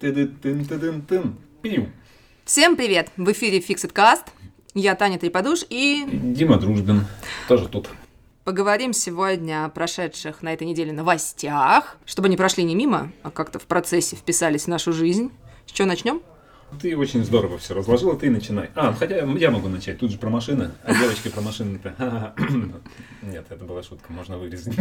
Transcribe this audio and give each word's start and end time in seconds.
Ты-ды-тын-ты-дын-тын. 0.00 1.36
Пиу. 1.62 1.88
Всем 2.44 2.76
привет! 2.76 3.10
В 3.16 3.30
эфире 3.32 3.58
Fixed 3.60 3.92
Cast. 3.92 4.26
Я 4.74 4.94
Таня 4.96 5.18
Треподуш 5.18 5.60
и 5.70 6.04
Дима 6.10 6.58
Дружбин. 6.58 7.06
Тоже 7.48 7.68
тут. 7.68 7.88
поговорим 8.44 8.92
сегодня 8.92 9.64
о 9.64 9.68
прошедших 9.70 10.42
на 10.42 10.52
этой 10.52 10.66
неделе 10.66 10.92
новостях, 10.92 11.96
чтобы 12.04 12.26
они 12.26 12.36
прошли 12.36 12.64
не 12.64 12.74
мимо, 12.74 13.12
а 13.22 13.30
как-то 13.30 13.58
в 13.58 13.66
процессе 13.66 14.16
вписались 14.16 14.64
в 14.64 14.68
нашу 14.68 14.92
жизнь. 14.92 15.30
С 15.66 15.72
чего 15.72 15.88
начнем? 15.88 16.20
Ты 16.82 16.96
очень 16.96 17.24
здорово 17.24 17.56
все 17.58 17.72
разложила, 17.74 18.16
ты 18.18 18.30
начинай. 18.30 18.70
А, 18.74 18.92
хотя 18.92 19.18
я 19.18 19.50
могу 19.50 19.68
начать. 19.68 19.98
Тут 19.98 20.10
же 20.10 20.18
про 20.18 20.28
машины. 20.28 20.72
А 20.82 20.92
девочки 20.92 21.28
про 21.28 21.40
машины-то. 21.40 22.34
Нет, 23.22 23.46
это 23.48 23.64
была 23.64 23.82
шутка, 23.82 24.12
можно 24.12 24.38
вырезать. 24.38 24.74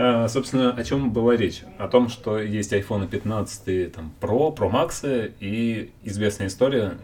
А, 0.00 0.28
Собственно, 0.28 0.70
о 0.72 0.84
чем 0.84 1.12
была 1.12 1.34
речь? 1.34 1.62
О 1.76 1.88
том, 1.88 2.08
что 2.08 2.38
есть 2.38 2.72
iPhone 2.72 3.08
15 3.08 3.92
там, 3.92 4.12
Pro, 4.20 4.54
Pro 4.54 4.70
Max 4.70 5.34
и 5.40 5.90
известная 6.04 6.46
история, 6.46 6.96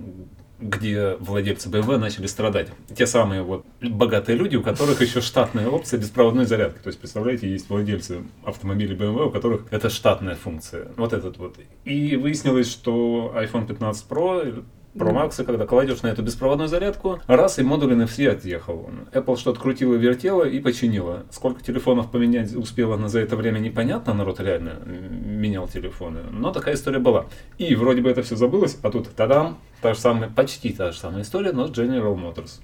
где 0.60 1.16
владельцы 1.18 1.68
BMW 1.68 1.96
начали 1.96 2.28
страдать. 2.28 2.68
Те 2.94 3.08
самые 3.08 3.42
вот 3.42 3.66
богатые 3.82 4.38
люди, 4.38 4.54
у 4.54 4.62
которых 4.62 5.00
еще 5.00 5.20
штатная 5.20 5.66
опция 5.66 5.98
беспроводной 5.98 6.44
зарядки. 6.46 6.78
То 6.78 6.86
есть, 6.86 7.00
представляете, 7.00 7.50
есть 7.50 7.68
владельцы 7.68 8.22
автомобилей 8.44 8.94
BMW, 8.96 9.26
у 9.26 9.30
которых 9.30 9.66
это 9.72 9.90
штатная 9.90 10.36
функция. 10.36 10.92
Вот 10.96 11.12
этот 11.12 11.36
вот. 11.38 11.56
И 11.84 12.14
выяснилось, 12.14 12.70
что 12.70 13.34
iPhone 13.36 13.66
15 13.66 14.08
Pro 14.08 14.64
Pro 14.94 15.12
Max, 15.12 15.42
когда 15.44 15.66
кладешь 15.66 16.02
на 16.02 16.08
эту 16.08 16.22
беспроводную 16.22 16.68
зарядку, 16.68 17.20
раз 17.26 17.58
и 17.58 17.62
модуль 17.62 17.94
NFC 17.94 18.28
отъехал. 18.28 18.88
Apple 19.12 19.36
что-то 19.36 19.60
крутила, 19.60 19.94
вертела 19.94 20.44
и 20.44 20.60
починила. 20.60 21.24
Сколько 21.30 21.62
телефонов 21.62 22.10
поменять 22.10 22.54
успела 22.54 22.96
на 22.96 23.08
за 23.08 23.20
это 23.20 23.34
время, 23.36 23.58
непонятно, 23.58 24.14
народ 24.14 24.38
реально 24.40 24.78
менял 24.86 25.66
телефоны. 25.66 26.20
Но 26.30 26.52
такая 26.52 26.76
история 26.76 27.00
была. 27.00 27.26
И 27.58 27.74
вроде 27.74 28.02
бы 28.02 28.10
это 28.10 28.22
все 28.22 28.36
забылось, 28.36 28.78
а 28.82 28.90
тут 28.90 29.10
тадам, 29.14 29.58
та 29.82 29.94
же 29.94 30.00
самая, 30.00 30.30
почти 30.30 30.72
та 30.72 30.92
же 30.92 30.98
самая 30.98 31.22
история, 31.22 31.52
но 31.52 31.66
с 31.66 31.70
General 31.70 32.14
Motors. 32.14 32.60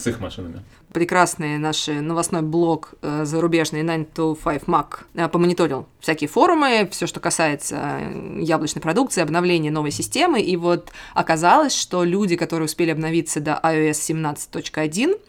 С 0.00 0.06
их 0.06 0.20
машинами. 0.20 0.62
Прекрасный 0.92 1.58
наш 1.58 1.86
новостной 1.86 2.42
блог 2.42 2.94
э, 3.02 3.24
зарубежный 3.24 3.82
9to5 3.82 4.64
Mac 4.64 4.86
э, 5.14 5.28
помониторил 5.28 5.86
всякие 6.00 6.28
форумы, 6.28 6.88
все, 6.90 7.06
что 7.06 7.20
касается 7.20 7.76
э, 8.00 8.40
яблочной 8.40 8.82
продукции, 8.82 9.20
обновления 9.22 9.70
новой 9.70 9.90
системы. 9.90 10.40
И 10.40 10.56
вот 10.56 10.90
оказалось, 11.14 11.74
что 11.74 12.02
люди, 12.02 12.36
которые 12.36 12.66
успели 12.66 12.90
обновиться 12.90 13.40
до 13.40 13.60
iOS 13.62 14.36
17.1, 14.48 15.20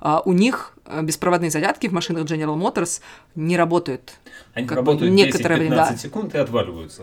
э, 0.00 0.18
у 0.24 0.32
них 0.32 0.74
э, 0.86 1.02
беспроводные 1.02 1.50
зарядки 1.50 1.88
в 1.88 1.92
машинах 1.92 2.24
General 2.24 2.56
Motors 2.56 3.00
не 3.34 3.56
работают. 3.56 4.14
Они 4.54 4.66
Как 4.66 4.76
работают 4.76 5.12
некоторое 5.12 5.56
10-15 5.56 5.58
время, 5.58 5.76
да. 5.76 5.96
секунд 5.96 6.34
и 6.34 6.38
отваливаются. 6.38 7.02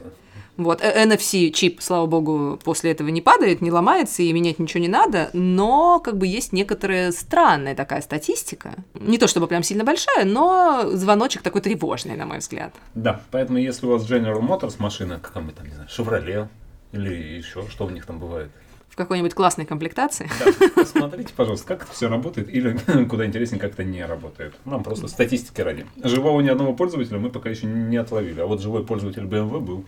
Вот, 0.58 0.82
э, 0.82 1.06
NFC 1.06 1.52
чип, 1.52 1.82
слава 1.82 2.08
богу, 2.08 2.60
после 2.64 2.92
этого 2.92 3.10
не 3.10 3.22
падает, 3.22 3.62
не 3.62 3.72
ломается, 3.72 4.24
и 4.24 4.34
менять 4.34 4.60
ничего 4.60 4.82
не 4.82 4.88
надо, 4.88 5.30
но 5.34 6.00
как 6.00 6.18
бы 6.18 6.26
есть 6.28 6.52
некоторая 6.52 7.12
странная 7.12 7.76
такая 7.76 8.02
статистика. 8.02 8.74
Не 8.96 9.18
то 9.18 9.28
чтобы 9.28 9.48
прям 9.48 9.64
сильно 9.64 9.84
большая, 9.84 10.26
но 10.26 10.90
звоночек 10.94 11.44
такой 11.44 11.62
тревожный, 11.62 12.16
на 12.16 12.26
мой 12.26 12.40
взгляд. 12.40 12.74
Да, 12.96 13.22
поэтому 13.32 13.60
если 13.60 13.86
у 13.86 13.90
вас 13.92 14.10
General 14.10 14.42
Motors 14.42 14.76
машина, 14.80 15.20
какая-нибудь 15.22 15.56
там, 15.56 15.68
не 15.68 15.74
знаю, 15.74 15.90
Chevrolet 15.90 16.48
или 16.92 17.14
еще, 17.14 17.68
что 17.70 17.86
у 17.86 17.90
них 17.90 18.06
там 18.06 18.18
бывает, 18.20 18.50
В 18.90 18.96
какой-нибудь 18.96 19.36
классной 19.36 19.66
комплектации. 19.66 20.28
Да, 20.40 20.70
посмотрите, 20.74 21.32
пожалуйста, 21.36 21.68
как 21.68 21.84
это 21.84 21.92
все 21.92 22.10
работает, 22.10 22.50
или 22.50 23.06
куда 23.10 23.28
интереснее, 23.28 23.60
как 23.60 23.74
это 23.74 23.84
не 23.84 24.04
работает. 24.04 24.56
Нам 24.66 24.84
просто 24.84 25.08
статистики 25.08 25.62
ради. 25.62 25.86
Живого 26.04 26.42
ни 26.42 26.50
одного 26.50 26.74
пользователя 26.74 27.20
мы 27.20 27.30
пока 27.30 27.50
еще 27.50 27.68
не 27.68 27.98
отловили, 27.98 28.42
а 28.42 28.48
вот 28.48 28.60
живой 28.62 28.84
пользователь 28.84 29.24
BMW 29.24 29.60
был. 29.60 29.86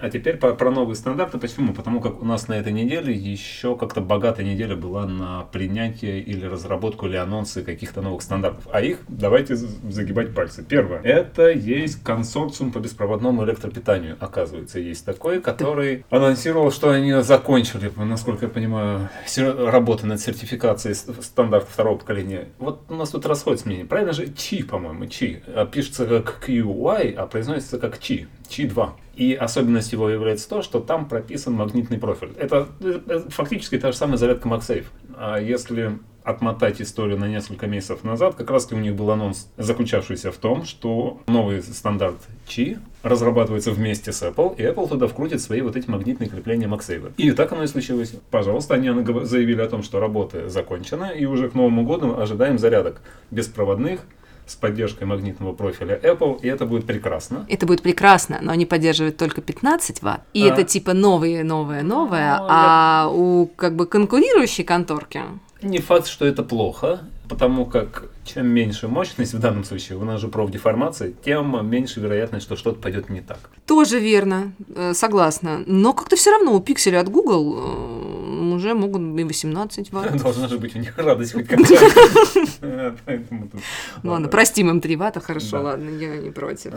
А 0.00 0.10
теперь 0.10 0.36
по- 0.36 0.54
про 0.54 0.70
новые 0.70 0.96
стандарты. 0.96 1.38
Почему? 1.38 1.72
Потому 1.74 2.00
как 2.00 2.22
у 2.22 2.24
нас 2.24 2.48
на 2.48 2.54
этой 2.54 2.72
неделе 2.72 3.12
еще 3.12 3.76
как-то 3.76 4.00
богатая 4.00 4.44
неделя 4.44 4.76
была 4.76 5.06
на 5.06 5.42
принятие 5.52 6.20
или 6.20 6.44
разработку 6.46 7.06
или 7.06 7.16
анонсы 7.16 7.62
каких-то 7.62 8.00
новых 8.02 8.22
стандартов. 8.22 8.66
А 8.72 8.80
их 8.80 9.00
давайте 9.08 9.56
загибать 9.56 10.34
пальцы. 10.34 10.64
Первое. 10.64 11.00
Это 11.02 11.50
есть 11.50 12.02
консорциум 12.02 12.72
по 12.72 12.78
беспроводному 12.78 13.44
электропитанию. 13.44 14.16
Оказывается, 14.20 14.78
есть 14.78 15.04
такой, 15.04 15.40
который 15.40 16.04
анонсировал, 16.10 16.70
что 16.72 16.90
они 16.90 17.12
закончили, 17.22 17.90
насколько 17.96 18.46
я 18.46 18.50
понимаю, 18.50 19.08
работы 19.36 20.06
над 20.06 20.20
сертификацией 20.20 20.94
стандартов 20.94 21.70
второго 21.70 21.98
поколения. 21.98 22.48
Вот 22.58 22.82
у 22.88 22.94
нас 22.94 23.10
тут 23.10 23.26
расходится 23.26 23.66
мнение. 23.66 23.86
Правильно 23.86 24.12
же? 24.12 24.32
ЧИ, 24.32 24.62
по-моему, 24.62 25.06
ЧИ. 25.06 25.42
А 25.48 25.66
Пишется 25.66 26.06
как 26.06 26.42
QY, 26.48 27.14
а 27.14 27.26
произносится 27.26 27.78
как 27.78 27.98
ЧИ. 27.98 28.28
ЧИ-2. 28.48 28.90
И 29.20 29.34
особенность 29.34 29.92
его 29.92 30.08
является 30.08 30.48
то, 30.48 30.62
что 30.62 30.80
там 30.80 31.06
прописан 31.06 31.52
магнитный 31.52 31.98
профиль. 31.98 32.32
Это, 32.38 32.68
э, 32.80 33.24
фактически 33.28 33.78
та 33.78 33.92
же 33.92 33.98
самая 33.98 34.16
зарядка 34.16 34.48
MagSafe. 34.48 34.86
А 35.14 35.38
если 35.38 35.98
отмотать 36.24 36.80
историю 36.80 37.18
на 37.18 37.28
несколько 37.28 37.66
месяцев 37.66 38.02
назад, 38.02 38.34
как 38.34 38.50
раз 38.50 38.64
таки 38.64 38.76
у 38.76 38.82
них 38.82 38.94
был 38.94 39.10
анонс, 39.10 39.50
заключавшийся 39.58 40.32
в 40.32 40.36
том, 40.36 40.64
что 40.64 41.20
новый 41.26 41.62
стандарт 41.62 42.16
ЧИ 42.46 42.78
разрабатывается 43.02 43.72
вместе 43.72 44.10
с 44.10 44.22
Apple, 44.22 44.56
и 44.56 44.62
Apple 44.62 44.88
туда 44.88 45.06
вкрутит 45.06 45.42
свои 45.42 45.60
вот 45.60 45.76
эти 45.76 45.90
магнитные 45.90 46.30
крепления 46.30 46.66
MagSafe. 46.66 47.12
И 47.18 47.32
так 47.32 47.52
оно 47.52 47.64
и 47.64 47.66
случилось. 47.66 48.14
Пожалуйста, 48.30 48.72
они 48.72 48.88
заявили 49.24 49.60
о 49.60 49.68
том, 49.68 49.82
что 49.82 50.00
работа 50.00 50.48
закончена, 50.48 51.10
и 51.10 51.26
уже 51.26 51.50
к 51.50 51.54
Новому 51.54 51.84
году 51.84 52.18
ожидаем 52.18 52.58
зарядок 52.58 53.02
беспроводных, 53.30 54.00
с 54.50 54.56
поддержкой 54.56 55.04
магнитного 55.04 55.52
профиля 55.52 55.98
Apple, 56.02 56.40
и 56.42 56.48
это 56.48 56.66
будет 56.66 56.84
прекрасно. 56.84 57.46
Это 57.48 57.66
будет 57.66 57.82
прекрасно, 57.82 58.40
но 58.42 58.50
они 58.50 58.66
поддерживают 58.66 59.16
только 59.16 59.40
15 59.40 60.02
ватт. 60.02 60.22
И 60.34 60.42
А. 60.42 60.52
это 60.52 60.64
типа 60.64 60.92
новые, 60.92 61.44
новое, 61.44 61.82
новое, 61.82 62.38
Ну, 62.38 62.46
а 62.48 63.10
у 63.12 63.46
как 63.46 63.76
бы 63.76 63.86
конкурирующей 63.86 64.64
конторки 64.64 65.22
Не 65.62 65.78
факт, 65.78 66.06
что 66.06 66.24
это 66.24 66.42
плохо, 66.42 67.00
потому 67.28 67.66
как 67.66 68.04
чем 68.24 68.46
меньше 68.46 68.88
мощность 68.88 69.34
в 69.34 69.38
данном 69.38 69.64
случае, 69.64 69.98
у 69.98 70.04
нас 70.04 70.20
же 70.20 70.28
профдеформация, 70.28 71.12
тем 71.24 71.68
меньше 71.68 72.00
вероятность, 72.00 72.46
что 72.46 72.56
что-то 72.56 72.80
пойдет 72.80 73.10
не 73.10 73.20
так. 73.20 73.38
Тоже 73.66 73.98
верно, 73.98 74.52
э, 74.74 74.94
согласна. 74.94 75.62
Но 75.66 75.92
как-то 75.92 76.16
все 76.16 76.30
равно 76.30 76.54
у 76.54 76.60
пикселя 76.60 77.00
от 77.00 77.08
Google 77.08 77.56
э, 77.58 78.54
уже 78.54 78.74
могут 78.74 79.02
и 79.18 79.24
18 79.24 79.92
ватт. 79.92 80.16
Должна 80.22 80.48
же 80.48 80.58
быть 80.58 80.74
у 80.74 80.78
них 80.78 80.96
радость 80.96 81.32
хоть 81.32 81.46
какая-то. 81.48 82.96
Ладно, 84.02 84.28
простим 84.28 84.70
им 84.70 84.80
3 84.80 84.96
ватта, 84.96 85.20
хорошо, 85.20 85.62
ладно, 85.62 85.90
я 85.90 86.16
не 86.16 86.30
против. 86.30 86.72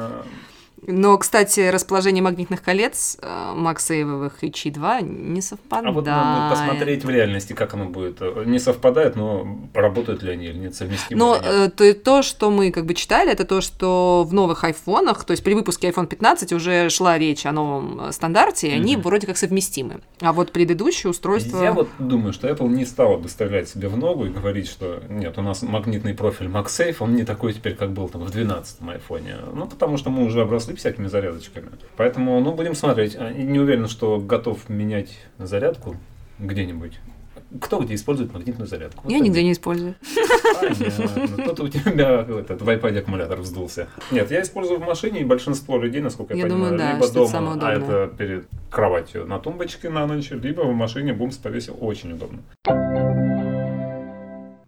Но, 0.87 1.17
кстати, 1.17 1.69
расположение 1.69 2.21
магнитных 2.23 2.61
колец 2.61 3.17
э, 3.21 3.53
Максейвовых 3.55 4.43
и 4.43 4.51
Чи-2 4.51 5.01
не 5.01 5.41
совпадает. 5.41 5.87
А 5.87 5.91
вот 5.91 6.05
надо 6.05 6.55
посмотреть 6.55 7.05
в 7.05 7.09
реальности, 7.09 7.53
как 7.53 7.73
оно 7.73 7.85
будет. 7.85 8.19
Не 8.45 8.59
совпадает, 8.59 9.15
но 9.15 9.47
работают 9.73 10.23
ли 10.23 10.31
они 10.31 10.45
или 10.47 10.57
нет, 10.57 10.75
совместимы 10.75 11.19
Но 11.19 11.35
или 11.35 11.43
нет. 11.43 11.73
э, 11.81 11.93
то, 11.93 11.99
то, 11.99 12.21
что 12.21 12.51
мы 12.51 12.71
как 12.71 12.85
бы 12.85 12.93
читали, 12.93 13.31
это 13.31 13.45
то, 13.45 13.61
что 13.61 14.25
в 14.27 14.33
новых 14.33 14.63
айфонах, 14.63 15.23
то 15.23 15.31
есть 15.31 15.43
при 15.43 15.53
выпуске 15.53 15.89
iPhone 15.89 16.07
15 16.07 16.53
уже 16.53 16.89
шла 16.89 17.17
речь 17.17 17.45
о 17.45 17.51
новом 17.51 18.01
э, 18.07 18.11
стандарте, 18.11 18.67
и 18.69 18.71
они 18.71 18.95
Мгм. 18.95 19.03
вроде 19.03 19.27
как 19.27 19.37
совместимы. 19.37 20.01
А 20.21 20.33
вот 20.33 20.51
предыдущее 20.51 21.09
устройство... 21.11 21.63
Я 21.63 21.71
вот 21.73 21.89
думаю, 21.99 22.33
что 22.33 22.47
Apple 22.49 22.67
не 22.69 22.85
стала 22.85 23.17
бы 23.17 23.29
стрелять 23.29 23.69
себе 23.69 23.87
в 23.87 23.97
ногу 23.97 24.25
и 24.25 24.29
говорить, 24.29 24.67
что 24.67 25.01
нет, 25.09 25.37
у 25.37 25.41
нас 25.41 25.61
магнитный 25.61 26.13
профиль 26.13 26.47
MagSafe, 26.47 26.97
он 26.99 27.15
не 27.15 27.23
такой 27.23 27.53
теперь, 27.53 27.75
как 27.75 27.91
был 27.93 28.09
там 28.09 28.23
в 28.23 28.35
12-м 28.35 28.89
айфоне. 28.89 29.37
Ну, 29.53 29.65
потому 29.67 29.97
что 29.97 30.09
мы 30.09 30.25
уже 30.25 30.41
обросли 30.41 30.72
всякими 30.75 31.07
зарядочками. 31.07 31.69
Поэтому, 31.97 32.39
ну, 32.39 32.53
будем 32.53 32.75
смотреть. 32.75 33.15
А, 33.17 33.31
Не 33.31 33.59
уверен, 33.59 33.87
что 33.87 34.19
готов 34.19 34.69
менять 34.69 35.17
зарядку 35.37 35.95
где-нибудь. 36.39 36.99
Кто 37.61 37.79
где 37.79 37.93
использует 37.93 38.33
магнитную 38.33 38.67
зарядку? 38.67 39.01
Вот 39.03 39.11
Я 39.11 39.19
нигде 39.19 39.43
не 39.43 39.51
использую. 39.51 39.95
Понятно. 40.59 41.63
У 41.63 41.67
тебя 41.67 42.21
этот 42.21 42.61
в 42.61 42.69
iPad 42.69 42.99
аккумулятор 42.99 43.39
вздулся. 43.39 43.87
Нет, 44.11 44.31
я 44.31 44.41
использую 44.41 44.79
в 44.79 44.83
машине, 44.83 45.21
и 45.21 45.23
большинство 45.23 45.77
людей, 45.77 46.01
насколько 46.01 46.33
я, 46.33 46.39
Я 46.39 46.45
понимаю, 46.45 46.71
думаю, 46.71 46.79
да, 46.79 46.93
либо 46.93 47.05
это 47.05 47.13
дома, 47.13 47.27
самое 47.27 47.59
а 47.61 47.73
это 47.73 48.15
перед 48.17 48.47
кроватью 48.71 49.25
на 49.27 49.39
тумбочке 49.39 49.89
на 49.89 50.07
ночь, 50.07 50.31
либо 50.31 50.61
в 50.61 50.73
машине 50.73 51.13
бумс 51.13 51.37
повесил. 51.37 51.77
Очень 51.79 52.13
удобно. 52.13 52.39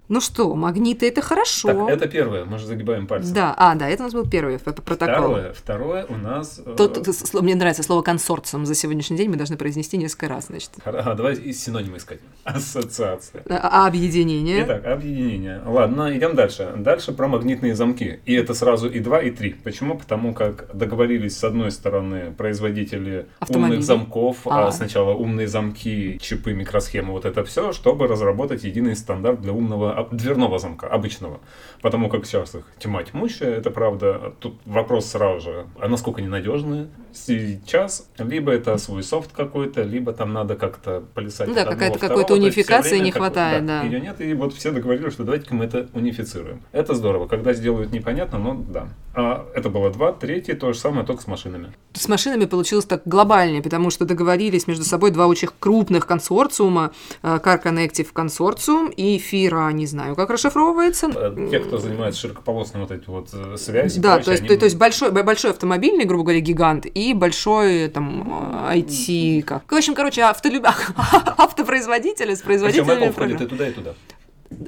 Ну 0.08 0.22
что, 0.22 0.54
магниты 0.56 1.08
это 1.08 1.22
хорошо. 1.22 1.68
Так, 1.68 1.90
это 1.90 2.08
первое, 2.08 2.46
мы 2.46 2.60
же 2.60 2.68
загибаем 2.68 3.08
пальцы. 3.08 3.34
Да, 3.34 3.56
а, 3.58 3.74
да, 3.76 3.90
это 3.90 4.04
у 4.04 4.06
нас 4.06 4.14
был 4.14 4.30
первый 4.30 4.60
протокол. 4.60 4.96
Второе, 4.96 5.54
второе 5.54 6.06
у 6.06 6.16
нас... 6.18 6.62
э, 6.64 6.76
Тут, 6.78 6.94
тут 6.94 7.08
сло- 7.08 7.42
мне 7.42 7.56
нравится 7.56 7.82
слово 7.82 8.04
консорциум 8.04 8.66
за 8.68 8.76
сегодняшний 8.76 9.18
день, 9.18 9.30
мы 9.30 9.36
должны 9.36 9.58
произнести 9.58 9.98
несколько 9.98 10.28
раз, 10.28 10.48
значит. 10.48 10.72
А, 10.86 11.16
давай 11.16 11.36
и 11.36 11.54
синонимы 11.54 11.98
искать. 11.98 12.20
Ассоциация. 12.44 13.44
А, 13.50 13.86
а 13.86 13.88
объединение? 13.88 14.64
Итак, 14.64 14.86
объединение. 14.86 15.62
Ладно, 15.66 16.16
идем 16.16 16.36
дальше. 16.36 16.72
Дальше 16.78 17.12
про 17.12 17.28
магнитные 17.28 17.74
замки. 17.76 18.20
И 18.26 18.34
это 18.36 18.54
сразу 18.54 18.88
и 18.90 19.00
2, 19.00 19.20
и 19.22 19.32
3. 19.32 19.56
Почему? 19.64 19.98
Потому 19.98 20.34
как 20.34 20.70
договорились 20.74 21.38
с 21.38 21.44
одной 21.44 21.72
стороны 21.72 22.32
производители 22.38 23.26
умных 23.50 23.84
замков, 23.84 24.46
а. 24.46 24.68
А. 24.68 24.72
сначала 24.72 25.14
умные 25.16 25.48
замки, 25.48 26.20
чипы, 26.22 26.54
микросхемы, 26.54 27.12
вот 27.12 27.26
это 27.26 27.44
все, 27.44 27.72
чтобы 27.74 28.08
разработать 28.08 28.64
единый 28.64 28.96
стандарт 28.96 29.42
для 29.42 29.52
умного 29.52 29.95
дверного 30.04 30.60
замка, 30.60 30.88
обычного. 30.88 31.40
Потому 31.82 32.10
как 32.10 32.26
сейчас 32.26 32.56
их 32.56 32.66
тьма 32.80 33.04
тьмущая, 33.04 33.56
это 33.56 33.72
правда. 33.72 34.34
Тут 34.40 34.60
вопрос 34.66 35.08
сразу 35.08 35.42
же, 35.42 35.66
а 35.80 35.88
насколько 35.88 36.22
ненадежны 36.22 36.88
сейчас? 37.14 38.10
Либо 38.18 38.52
это 38.52 38.78
свой 38.78 39.04
софт 39.04 39.32
какой-то, 39.32 39.84
либо 39.84 40.14
там 40.14 40.34
надо 40.34 40.56
как-то 40.56 41.04
полисать. 41.14 41.54
Да, 41.54 41.66
какая-то 41.66 42.00
какой-то 42.00 42.34
унификации 42.34 43.00
не 43.00 43.12
хватает, 43.12 43.66
да. 43.66 43.82
Ее 43.82 44.00
нет, 44.00 44.22
и 44.22 44.34
вот 44.34 44.54
все 44.54 44.72
договорились, 44.72 45.14
что 45.14 45.24
давайте-ка 45.24 45.56
мы 45.56 45.66
это 45.66 45.88
унифицируем. 45.94 46.62
Это 46.72 46.94
здорово. 46.94 47.28
Когда 47.28 47.54
сделают 47.54 47.92
непонятно, 47.92 48.38
но 48.40 48.54
да. 48.56 48.88
А 49.18 49.46
это 49.56 49.70
было 49.70 49.90
два. 49.92 50.12
Третье, 50.12 50.56
то 50.56 50.74
же 50.74 50.80
самое, 50.80 51.06
только 51.06 51.22
с 51.22 51.28
машинами. 51.28 51.72
С 51.94 52.08
машинами 52.10 52.44
получилось 52.46 52.84
так 52.86 53.02
глобальнее, 53.06 53.62
потому 53.62 53.90
что 53.90 54.04
договорились 54.04 54.68
между 54.68 54.84
собой 54.84 55.12
два 55.12 55.28
очень 55.28 55.48
крупных 55.60 56.06
консорциума. 56.06 56.92
э, 57.24 57.40
Car 57.44 57.64
Connective 57.64 58.08
консорциум 58.12 58.90
и 58.90 59.18
FIRA, 59.18 59.72
не 59.72 59.86
знаю, 59.86 60.16
как 60.16 60.30
расшифровывается. 60.30 61.08
Э, 61.16 61.48
Те, 61.50 61.60
кто 61.60 61.78
занимается 61.78 62.20
широкополосной 62.20 62.82
вот 62.82 62.92
эти 62.92 63.08
вот 63.10 63.30
э, 63.34 63.56
связи. 63.58 64.00
Да, 64.02 64.16
прочее, 64.16 64.26
то 64.26 64.32
есть, 64.32 64.42
они- 64.44 64.50
то, 64.50 64.58
то 64.60 64.66
есть 64.66 64.78
большой, 64.78 65.12
большой 65.12 65.52
автомобильный, 65.52 66.04
грубо 66.04 66.24
говоря, 66.26 66.42
гигант, 66.42 66.86
и 66.86 67.14
большой 67.14 67.88
там 67.88 68.68
IT. 68.74 69.44
Как. 69.44 69.72
В 69.72 69.76
общем, 69.76 69.96
короче, 69.96 70.24
автолюб... 70.24 70.66
автопроизводители 71.38 72.34
с 72.36 72.40
Причем 72.42 72.46
производителями. 72.46 73.06
Apple 73.08 73.12
входит 73.14 73.42
и 73.42 73.46
туда, 73.48 73.68
и 73.68 73.72
туда. 73.72 73.94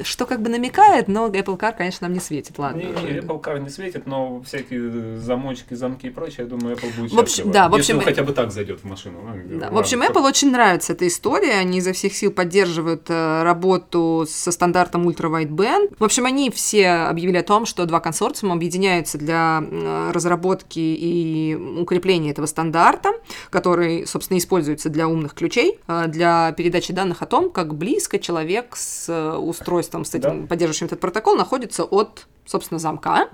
Что 0.04 0.26
как 0.26 0.42
бы 0.42 0.50
намекает, 0.50 1.08
но 1.08 1.28
Apple 1.28 1.58
Car, 1.58 1.76
конечно, 1.78 2.08
нам 2.08 2.14
не 2.14 2.20
светит, 2.20 2.58
ладно. 2.58 2.80
Не, 2.80 2.86
не, 2.86 3.20
Apple 3.20 3.42
Car 3.42 3.60
не 3.60 3.70
светит, 3.70 4.08
но 4.08 4.42
всякие 4.42 5.18
замочки, 5.20 5.76
замки 5.76 6.08
и 6.08 6.10
прочее, 6.10 6.40
я 6.40 6.46
думаю, 6.46 6.76
Apple 6.76 6.96
будет 6.98 7.12
В 7.12 7.20
общем, 7.20 7.52
да, 7.52 7.70
в 7.70 7.78
Если 7.78 7.94
общем, 7.94 7.98
он 8.00 8.06
хотя 8.06 8.24
бы 8.24 8.34
так 8.34 8.52
зайдет 8.52 8.80
в 8.82 8.86
машину. 8.86 9.20
ну, 9.24 9.60
Да, 9.60 9.70
В 9.70 9.78
общем, 9.78 10.02
Apple 10.02 10.26
очень 10.26 10.52
нравится 10.52 10.94
эта 10.94 11.08
история. 11.08 11.54
Они 11.54 11.78
изо 11.78 11.94
всех 11.94 12.14
сил 12.14 12.32
поддерживают 12.32 13.10
э, 13.10 13.44
работу 13.44 14.26
со 14.28 14.52
стандартом 14.52 15.08
Ultra 15.08 15.30
Wideband. 15.32 15.96
В 16.00 16.04
общем, 16.04 16.26
они 16.26 16.50
все 16.50 16.90
объявили 16.90 17.38
о 17.38 17.44
том, 17.44 17.66
что 17.66 17.86
два 17.86 18.00
консорциума 18.00 18.56
объединяются 18.56 19.18
для 19.18 19.64
э, 19.64 20.12
разработки 20.12 20.80
и 20.80 21.56
укрепления 21.56 22.32
этого 22.32 22.48
стандарта, 22.48 23.12
который, 23.50 24.08
собственно, 24.08 24.38
используется 24.38 24.90
для 24.90 25.08
умных 25.08 25.34
ключей, 25.34 25.80
э, 25.88 26.06
для 26.08 26.52
передачи 26.54 26.94
данных 26.94 27.22
о 27.22 27.26
том, 27.26 27.50
как 27.52 27.76
близко 27.76 28.20
человек 28.20 28.76
с 28.76 29.06
э, 29.10 29.36
устройством, 29.68 30.06
с 30.06 30.16
этим, 30.16 30.42
Да. 30.44 30.48
поддерживающим 30.48 30.86
этот 30.88 31.00
протокол, 31.02 31.36
находится 31.36 31.84
от, 31.84 32.28
собственно, 32.46 32.80
замка 32.80 33.28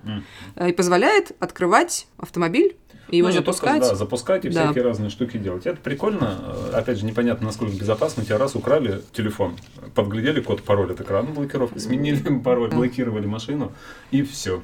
э, 0.55 0.69
и 0.69 0.73
позволяет 0.73 1.31
открывать 1.39 2.07
автомобиль 2.17 2.75
и 3.09 3.17
его 3.17 3.27
Ну, 3.27 3.33
не 3.33 3.37
только, 3.41 3.51
запускать. 3.53 3.81
да, 3.81 3.95
запускать 3.95 4.45
и 4.45 4.49
Да. 4.49 4.63
всякие 4.65 4.83
разные 4.83 5.09
штуки 5.11 5.37
делать. 5.37 5.67
Это 5.67 5.77
прикольно. 5.77 6.39
Э, 6.73 6.77
Опять 6.77 6.97
же, 6.97 7.05
непонятно, 7.05 7.45
насколько 7.47 7.75
безопасно. 7.75 8.23
У 8.23 8.25
тебя 8.25 8.39
раз 8.39 8.55
украли 8.55 9.01
телефон, 9.11 9.55
подглядели 9.93 10.41
код, 10.41 10.63
пароль 10.63 10.91
от 10.91 11.01
экрана 11.01 11.29
блокировки, 11.29 11.77
сменили 11.77 12.39
пароль, 12.39 12.71
блокировали 12.71 13.27
машину, 13.27 13.71
и 14.09 14.23
все. 14.23 14.61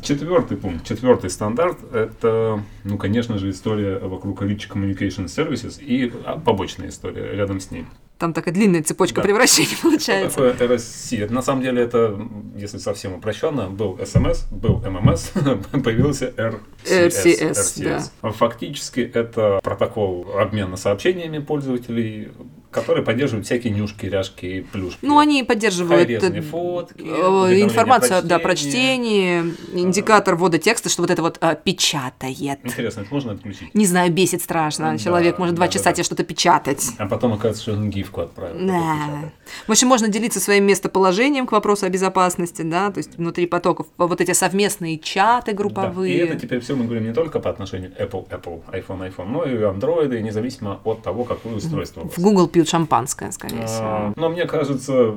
Четвертый 0.00 0.58
пункт, 0.58 0.84
четвертый 0.86 1.30
стандарт, 1.30 1.78
это, 1.92 2.62
ну, 2.84 2.98
конечно 2.98 3.38
же, 3.38 3.48
история 3.50 3.98
вокруг 3.98 4.42
Rich 4.42 4.68
Communication 4.70 5.24
Services 5.24 5.82
и 5.82 6.12
а, 6.26 6.38
побочная 6.38 6.88
история 6.90 7.32
рядом 7.34 7.58
с 7.58 7.70
ней. 7.70 7.86
Там 8.18 8.32
такая 8.32 8.54
длинная 8.54 8.82
цепочка 8.82 9.16
Да. 9.16 9.22
превращений 9.22 9.76
получается. 9.82 10.30
Что 10.38 10.52
такое 10.52 10.76
RSC? 10.76 11.24
Это, 11.24 11.34
на 11.34 11.42
самом 11.42 11.62
деле 11.62 11.82
это, 11.82 12.16
если 12.56 12.78
совсем 12.78 13.14
упрощенно, 13.14 13.68
был 13.68 13.96
SMS, 13.96 14.44
был 14.52 14.80
MMS, 14.80 15.82
появился 15.82 16.32
RCS. 16.36 17.52
RCS, 17.52 18.32
Фактически 18.32 19.00
это 19.00 19.60
протокол 19.62 20.38
обмена 20.38 20.76
сообщениями 20.76 21.38
пользователей, 21.38 22.30
который 22.74 23.04
поддерживает 23.04 23.46
всякие 23.46 23.72
нюшки, 23.72 24.06
ряшки 24.06 24.46
и 24.46 24.60
плюшки. 24.60 24.98
Ну, 25.02 25.18
они 25.18 25.44
поддерживают 25.44 26.10
э, 26.10 26.40
фотки, 26.42 27.02
э, 27.02 27.62
информацию, 27.62 28.22
да, 28.24 28.40
про 28.40 28.56
чтение, 28.56 29.44
индикатор 29.72 30.34
ввода 30.34 30.58
текста, 30.58 30.88
что 30.88 31.02
вот 31.02 31.10
это 31.10 31.22
вот 31.22 31.38
э, 31.40 31.56
печатает. 31.62 32.58
Интересно, 32.64 33.02
это 33.02 33.14
можно 33.14 33.32
отключить? 33.32 33.74
Не 33.74 33.86
знаю, 33.86 34.12
бесит 34.12 34.42
страшно. 34.42 34.92
Да, 34.92 34.98
Человек 34.98 35.38
может 35.38 35.54
два 35.54 35.66
да, 35.66 35.72
часа 35.72 35.84
да, 35.84 35.90
да. 35.90 35.94
тебе 35.94 36.04
что-то 36.04 36.24
печатать. 36.24 36.90
А 36.98 37.06
потом 37.06 37.32
оказывается, 37.34 37.62
что 37.62 37.72
он 37.74 37.90
гифку 37.90 38.22
отправил. 38.22 38.66
Да. 38.66 39.30
В 39.66 39.70
общем, 39.70 39.88
можно 39.88 40.08
делиться 40.08 40.40
своим 40.40 40.64
местоположением 40.64 41.46
к 41.46 41.52
вопросу 41.52 41.86
о 41.86 41.88
безопасности, 41.90 42.62
да, 42.62 42.90
то 42.90 42.98
есть 42.98 43.16
внутри 43.16 43.46
потоков 43.46 43.86
вот 43.96 44.20
эти 44.20 44.32
совместные 44.32 44.98
чаты 44.98 45.52
Да. 45.52 45.56
групповые. 45.56 46.14
И 46.14 46.18
это 46.18 46.36
теперь 46.36 46.60
все 46.60 46.74
мы 46.74 46.84
говорим 46.84 47.04
не 47.04 47.14
только 47.14 47.38
по 47.38 47.50
отношению 47.50 47.92
Apple, 48.00 48.28
Apple, 48.28 48.62
iPhone, 48.72 49.08
iPhone, 49.08 49.26
но 49.26 49.44
и 49.44 49.54
Android, 49.54 50.18
и 50.18 50.22
независимо 50.22 50.80
от 50.84 51.02
того, 51.02 51.24
какое 51.24 51.54
устройство. 51.54 52.08
В 52.08 52.18
Google 52.18 52.48
пьют 52.64 52.68
шампанское, 52.68 53.30
скорее 53.32 53.62
А, 53.62 53.66
всего. 53.66 54.12
Но 54.16 54.28
мне 54.30 54.46
кажется... 54.46 55.14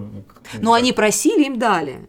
Но 0.59 0.73
они 0.73 0.93
просили, 0.93 1.45
им 1.45 1.57
дали. 1.57 1.99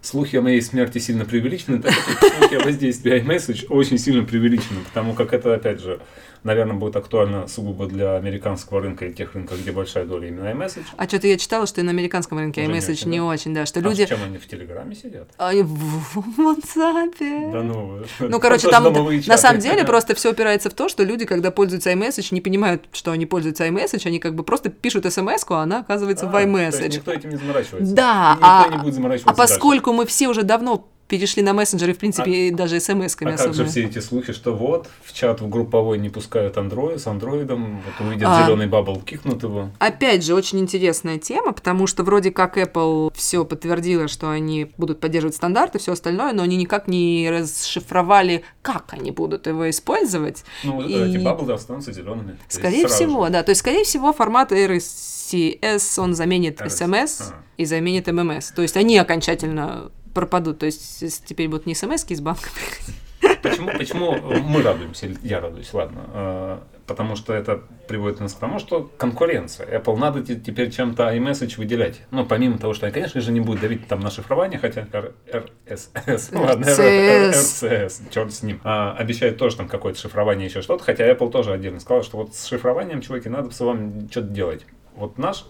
Слухи 0.00 0.36
о 0.36 0.42
моей 0.42 0.62
смерти 0.62 0.98
сильно 0.98 1.24
преувеличены, 1.24 1.82
так 1.82 1.92
как 2.20 2.32
слухи 2.32 2.54
о 2.54 2.64
воздействии 2.64 3.20
iMessage 3.20 3.66
очень 3.68 3.98
сильно 3.98 4.24
преувеличены, 4.24 4.80
потому 4.88 5.14
как 5.14 5.32
это, 5.32 5.54
опять 5.54 5.80
же, 5.80 5.98
наверное, 6.46 6.76
будет 6.76 6.96
актуально 6.96 7.48
сугубо 7.48 7.86
для 7.86 8.14
американского 8.16 8.80
рынка 8.80 9.06
и 9.06 9.12
тех 9.12 9.34
рынков, 9.34 9.60
где 9.60 9.72
большая 9.72 10.06
доля 10.06 10.28
именно 10.28 10.48
iMessage. 10.48 10.84
А 10.96 11.06
что-то 11.06 11.26
я 11.26 11.36
читала, 11.36 11.66
что 11.66 11.80
и 11.80 11.84
на 11.84 11.90
американском 11.90 12.38
рынке 12.38 12.62
Уже 12.62 12.72
не 12.72 12.78
iMessage 12.78 12.92
очень, 12.92 13.10
не 13.10 13.18
да? 13.18 13.24
очень, 13.24 13.54
да, 13.54 13.66
что 13.66 13.80
А 13.80 13.82
люди... 13.82 14.06
чем 14.06 14.22
они 14.24 14.38
в 14.38 14.46
Телеграме 14.46 14.94
сидят? 14.94 15.28
А, 15.36 15.52
в 15.52 16.18
WhatsApp. 16.38 17.50
Да 17.52 17.62
ну, 17.62 18.02
Ну, 18.20 18.40
короче, 18.40 18.68
там 18.68 18.84
на 19.26 19.36
самом 19.36 19.60
деле 19.60 19.84
просто 19.84 20.14
все 20.14 20.30
опирается 20.30 20.70
в 20.70 20.74
то, 20.74 20.88
что 20.88 21.02
люди, 21.02 21.24
когда 21.24 21.50
пользуются 21.50 21.92
iMessage, 21.92 22.28
не 22.30 22.40
понимают, 22.40 22.84
что 22.92 23.10
они 23.10 23.26
пользуются 23.26 23.66
iMessage, 23.66 24.06
они 24.06 24.20
как 24.20 24.34
бы 24.34 24.44
просто 24.44 24.70
пишут 24.70 25.12
смс 25.12 25.44
а 25.48 25.62
она 25.62 25.80
оказывается 25.80 26.26
А, 26.26 26.28
в 26.28 26.32
то 26.32 26.38
есть 26.38 26.48
iMessage. 26.48 26.96
Никто 26.96 27.12
этим 27.12 27.30
не 27.30 27.36
заморачивается. 27.36 27.94
Да, 27.94 28.38
а, 28.40 28.68
не 28.70 28.78
будет 28.78 29.22
а 29.24 29.34
поскольку 29.34 29.92
мы 29.92 30.06
все 30.06 30.28
уже 30.28 30.42
давно 30.42 30.88
перешли 31.08 31.42
на 31.42 31.52
мессенджеры, 31.52 31.94
в 31.94 31.98
принципе, 31.98 32.48
и 32.48 32.50
даже 32.50 32.76
смс-ками 32.76 33.28
А 33.34 33.36
как 33.36 33.40
особо. 33.50 33.54
же 33.54 33.64
все 33.66 33.84
эти 33.84 33.98
слухи, 34.00 34.32
что 34.32 34.54
вот 34.54 34.88
в 35.04 35.12
чат 35.12 35.40
в 35.40 35.48
групповой 35.48 35.98
не 35.98 36.08
пускают 36.08 36.56
Android 36.56 36.98
с 36.98 37.06
андроидом, 37.06 37.82
вот 37.82 38.06
увидят 38.06 38.28
А. 38.30 38.44
зеленый 38.44 38.66
бабл, 38.66 39.00
кикнут 39.00 39.42
его. 39.42 39.70
Опять 39.78 40.24
же, 40.24 40.34
очень 40.34 40.58
интересная 40.58 41.18
тема, 41.18 41.52
потому 41.52 41.86
что 41.86 42.02
вроде 42.02 42.30
как 42.32 42.58
Apple 42.58 43.12
все 43.14 43.44
подтвердила, 43.44 44.08
что 44.08 44.30
они 44.30 44.70
будут 44.76 45.00
поддерживать 45.00 45.36
стандарты, 45.36 45.78
все 45.78 45.92
остальное, 45.92 46.32
но 46.32 46.42
они 46.42 46.56
никак 46.56 46.88
не 46.88 47.28
расшифровали, 47.30 48.42
как 48.62 48.86
они 48.92 49.10
будут 49.12 49.46
его 49.46 49.70
использовать. 49.70 50.44
Ну, 50.64 50.82
И- 50.82 50.92
эти 50.92 51.22
баблы 51.22 51.52
останутся 51.54 51.92
зелеными. 51.92 52.36
Скорее 52.48 52.88
всего, 52.88 53.26
же. 53.26 53.32
да. 53.32 53.42
То 53.42 53.50
есть, 53.50 53.60
скорее 53.60 53.84
всего, 53.84 54.12
формат 54.12 54.50
RCS, 54.52 55.98
он 56.00 56.14
заменит 56.14 56.60
SMS 56.60 57.20
ага. 57.28 57.36
и 57.56 57.64
заменит 57.64 58.08
MMS. 58.08 58.52
То 58.54 58.62
есть, 58.62 58.76
они 58.76 58.98
окончательно 58.98 59.90
пропадут. 60.16 60.58
То 60.60 60.66
есть, 60.66 61.26
теперь 61.26 61.48
будут 61.48 61.66
не 61.66 61.74
смс 61.74 62.04
из 62.08 62.20
банка. 62.22 62.48
Почему, 63.42 63.70
почему 63.76 64.12
мы 64.42 64.62
радуемся? 64.62 65.14
Я 65.22 65.40
радуюсь, 65.40 65.72
ладно. 65.74 66.00
Э, 66.14 66.58
Потому 66.86 67.16
что 67.16 67.34
это 67.34 67.62
приводит 67.88 68.20
нас 68.20 68.32
к 68.34 68.38
тому, 68.38 68.60
что 68.60 68.88
конкуренция. 68.96 69.66
Apple 69.80 69.96
надо 69.96 70.22
те- 70.22 70.36
теперь 70.36 70.70
чем-то 70.70 71.12
iMessage 71.16 71.56
выделять. 71.58 72.00
Ну, 72.12 72.24
помимо 72.24 72.58
того, 72.58 72.74
что 72.74 72.86
они, 72.86 72.94
конечно 72.94 73.20
же, 73.20 73.32
не 73.32 73.40
будут 73.40 73.60
давить 73.60 73.88
там 73.88 73.98
на 74.00 74.10
шифрование, 74.10 74.58
хотя 74.60 74.82
RSS, 74.82 76.28
ну 76.30 76.42
ладно, 76.42 76.64
RCS. 76.64 77.32
RCS, 77.32 78.02
черт 78.10 78.32
с 78.32 78.42
ним, 78.44 78.60
а, 78.62 78.92
обещает 78.92 79.36
тоже 79.36 79.56
там 79.56 79.68
какое-то 79.68 79.98
шифрование, 79.98 80.46
еще 80.46 80.62
что-то, 80.62 80.84
хотя 80.84 81.10
Apple 81.10 81.28
тоже 81.30 81.52
отдельно 81.52 81.80
сказал, 81.80 82.04
что 82.04 82.18
вот 82.18 82.36
с 82.36 82.46
шифрованием, 82.46 83.00
чуваки, 83.00 83.28
надо 83.28 83.50
с 83.50 83.58
вами 83.58 84.06
что-то 84.08 84.28
делать. 84.28 84.64
Вот 84.94 85.18
наш 85.18 85.44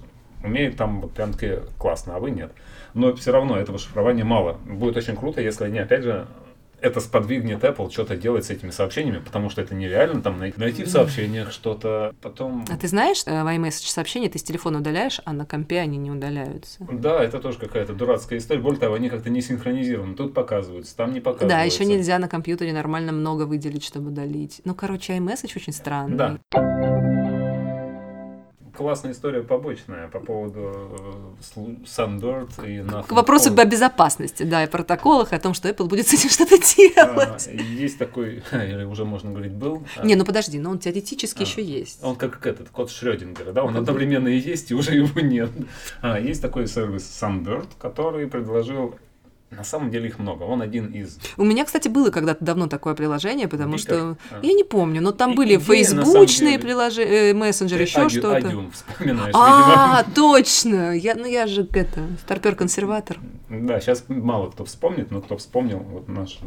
умеет 0.47 0.77
там 0.77 1.01
вот 1.03 1.13
прям 1.13 1.33
таки 1.33 1.59
классно, 1.79 2.17
а 2.17 2.21
вы 2.21 2.31
нет. 2.31 2.53
Но 2.95 3.15
все 3.15 3.31
равно 3.33 3.57
этого 3.57 3.79
шифрования 3.79 4.25
мало. 4.25 4.59
Будет 4.65 4.97
очень 4.97 5.17
круто, 5.17 5.41
если 5.41 5.65
они, 5.65 5.79
опять 5.79 6.03
же, 6.03 6.27
это 6.81 7.01
сподвигнет 7.01 7.65
Apple 7.65 7.91
что-то 7.91 8.17
делать 8.17 8.45
с 8.45 8.51
этими 8.51 8.71
сообщениями, 8.71 9.19
потому 9.19 9.51
что 9.51 9.63
это 9.63 9.75
нереально 9.75 10.21
там 10.21 10.39
най- 10.39 10.53
найти 10.57 10.85
в 10.85 10.89
сообщениях 10.89 11.51
что-то, 11.53 12.15
потом... 12.21 12.65
А 12.71 12.77
ты 12.77 12.87
знаешь, 12.89 13.23
э, 13.27 13.43
в 13.43 13.47
iMessage 13.47 13.89
сообщения 13.89 14.29
ты 14.29 14.39
с 14.39 14.43
телефона 14.43 14.79
удаляешь, 14.79 15.21
а 15.25 15.33
на 15.33 15.47
компе 15.47 15.81
они 15.81 15.97
не 15.97 16.11
удаляются. 16.11 16.87
Да, 16.91 17.23
это 17.23 17.41
тоже 17.41 17.59
какая-то 17.59 17.95
дурацкая 17.95 18.39
история. 18.39 18.61
Более 18.61 18.81
того, 18.81 18.95
они 18.95 19.09
как-то 19.09 19.31
не 19.31 19.41
синхронизированы. 19.41 20.15
Тут 20.15 20.35
показываются, 20.35 20.97
там 20.97 21.13
не 21.13 21.21
показываются. 21.21 21.57
Да, 21.57 21.63
еще 21.63 21.85
нельзя 21.85 22.19
на 22.19 22.29
компьютере 22.29 22.73
нормально 22.73 23.13
много 23.13 23.43
выделить, 23.43 23.85
чтобы 23.85 24.09
удалить. 24.09 24.61
Ну, 24.65 24.75
короче, 24.75 25.17
iMessage 25.17 25.53
очень 25.57 25.73
странный. 25.73 26.17
Да. 26.17 27.16
Классная 28.77 29.13
история 29.13 29.43
побочная 29.43 30.09
по 30.09 30.21
поводу 30.21 31.39
э, 31.55 31.61
Sunbird 31.85 32.51
и 32.67 32.83
К 33.07 33.13
вопросу 33.13 33.53
о 33.57 33.65
безопасности, 33.65 34.43
да, 34.43 34.65
и 34.65 34.67
протоколах, 34.69 35.33
о 35.33 35.39
том, 35.39 35.55
что 35.55 35.69
Apple 35.69 35.87
будет 35.87 36.09
с 36.09 36.13
этим 36.15 36.29
что-то 36.29 36.57
А, 36.97 37.15
делать. 37.15 37.49
Есть 37.53 37.99
такой, 37.99 38.43
или 38.53 38.85
уже 38.85 39.05
можно 39.05 39.31
говорить, 39.31 39.53
был. 39.53 39.85
а, 39.97 40.05
Не, 40.05 40.15
ну 40.15 40.25
подожди, 40.25 40.59
но 40.59 40.71
он 40.71 40.79
теоретически 40.79 41.39
А, 41.43 41.47
еще 41.47 41.63
есть. 41.63 42.01
Он 42.03 42.17
как 42.17 42.47
этот 42.47 42.69
код 42.69 42.91
Шрёдингера, 42.91 43.53
да, 43.53 43.65
он 43.65 43.77
одновременно 43.77 44.29
и 44.29 44.39
есть, 44.39 44.71
и 44.71 44.75
уже 44.75 44.95
его 44.95 45.21
нет. 45.21 45.51
А, 46.03 46.19
есть 46.21 46.43
такой 46.43 46.67
сервис 46.67 47.03
Sunbird, 47.21 47.69
который 47.79 48.27
предложил 48.27 48.95
На 49.51 49.63
самом 49.63 49.91
деле 49.91 50.09
их 50.09 50.19
много. 50.19 50.43
Он 50.43 50.61
один 50.61 50.87
из. 50.89 51.19
У 51.37 51.45
меня, 51.45 51.65
кстати, 51.65 51.87
было 51.87 52.11
когда-то 52.11 52.45
давно 52.45 52.67
такое 52.67 52.95
приложение, 52.95 53.47
потому 53.47 53.77
Бипер? 53.77 53.81
что 53.81 54.17
А. 54.33 54.41
я 54.43 54.53
не 54.53 54.65
помню, 54.65 55.01
но 55.01 55.13
там 55.13 55.33
И- 55.33 55.37
были 55.37 55.49
идея, 55.55 55.61
фейсбучные 55.61 56.53
деле- 56.53 56.63
приложения, 56.63 57.33
мессенджеры, 57.33 57.83
еще 57.85 58.09
что-то. 58.09 58.37
Адюм 58.49 58.73
вспоминаешь, 58.73 59.33
А, 59.37 60.03
точно! 60.15 60.97
Я, 60.97 61.15
ну 61.15 61.27
я 61.27 61.47
же 61.47 61.63
это, 61.73 62.01
старпер-консерватор. 62.25 63.19
Да, 63.49 63.81
сейчас 63.81 64.05
мало 64.09 64.51
кто 64.51 64.65
вспомнит, 64.65 65.13
но 65.13 65.21
кто 65.23 65.37
вспомнил, 65.37 65.79
вот 65.79 66.09
наш 66.09 66.41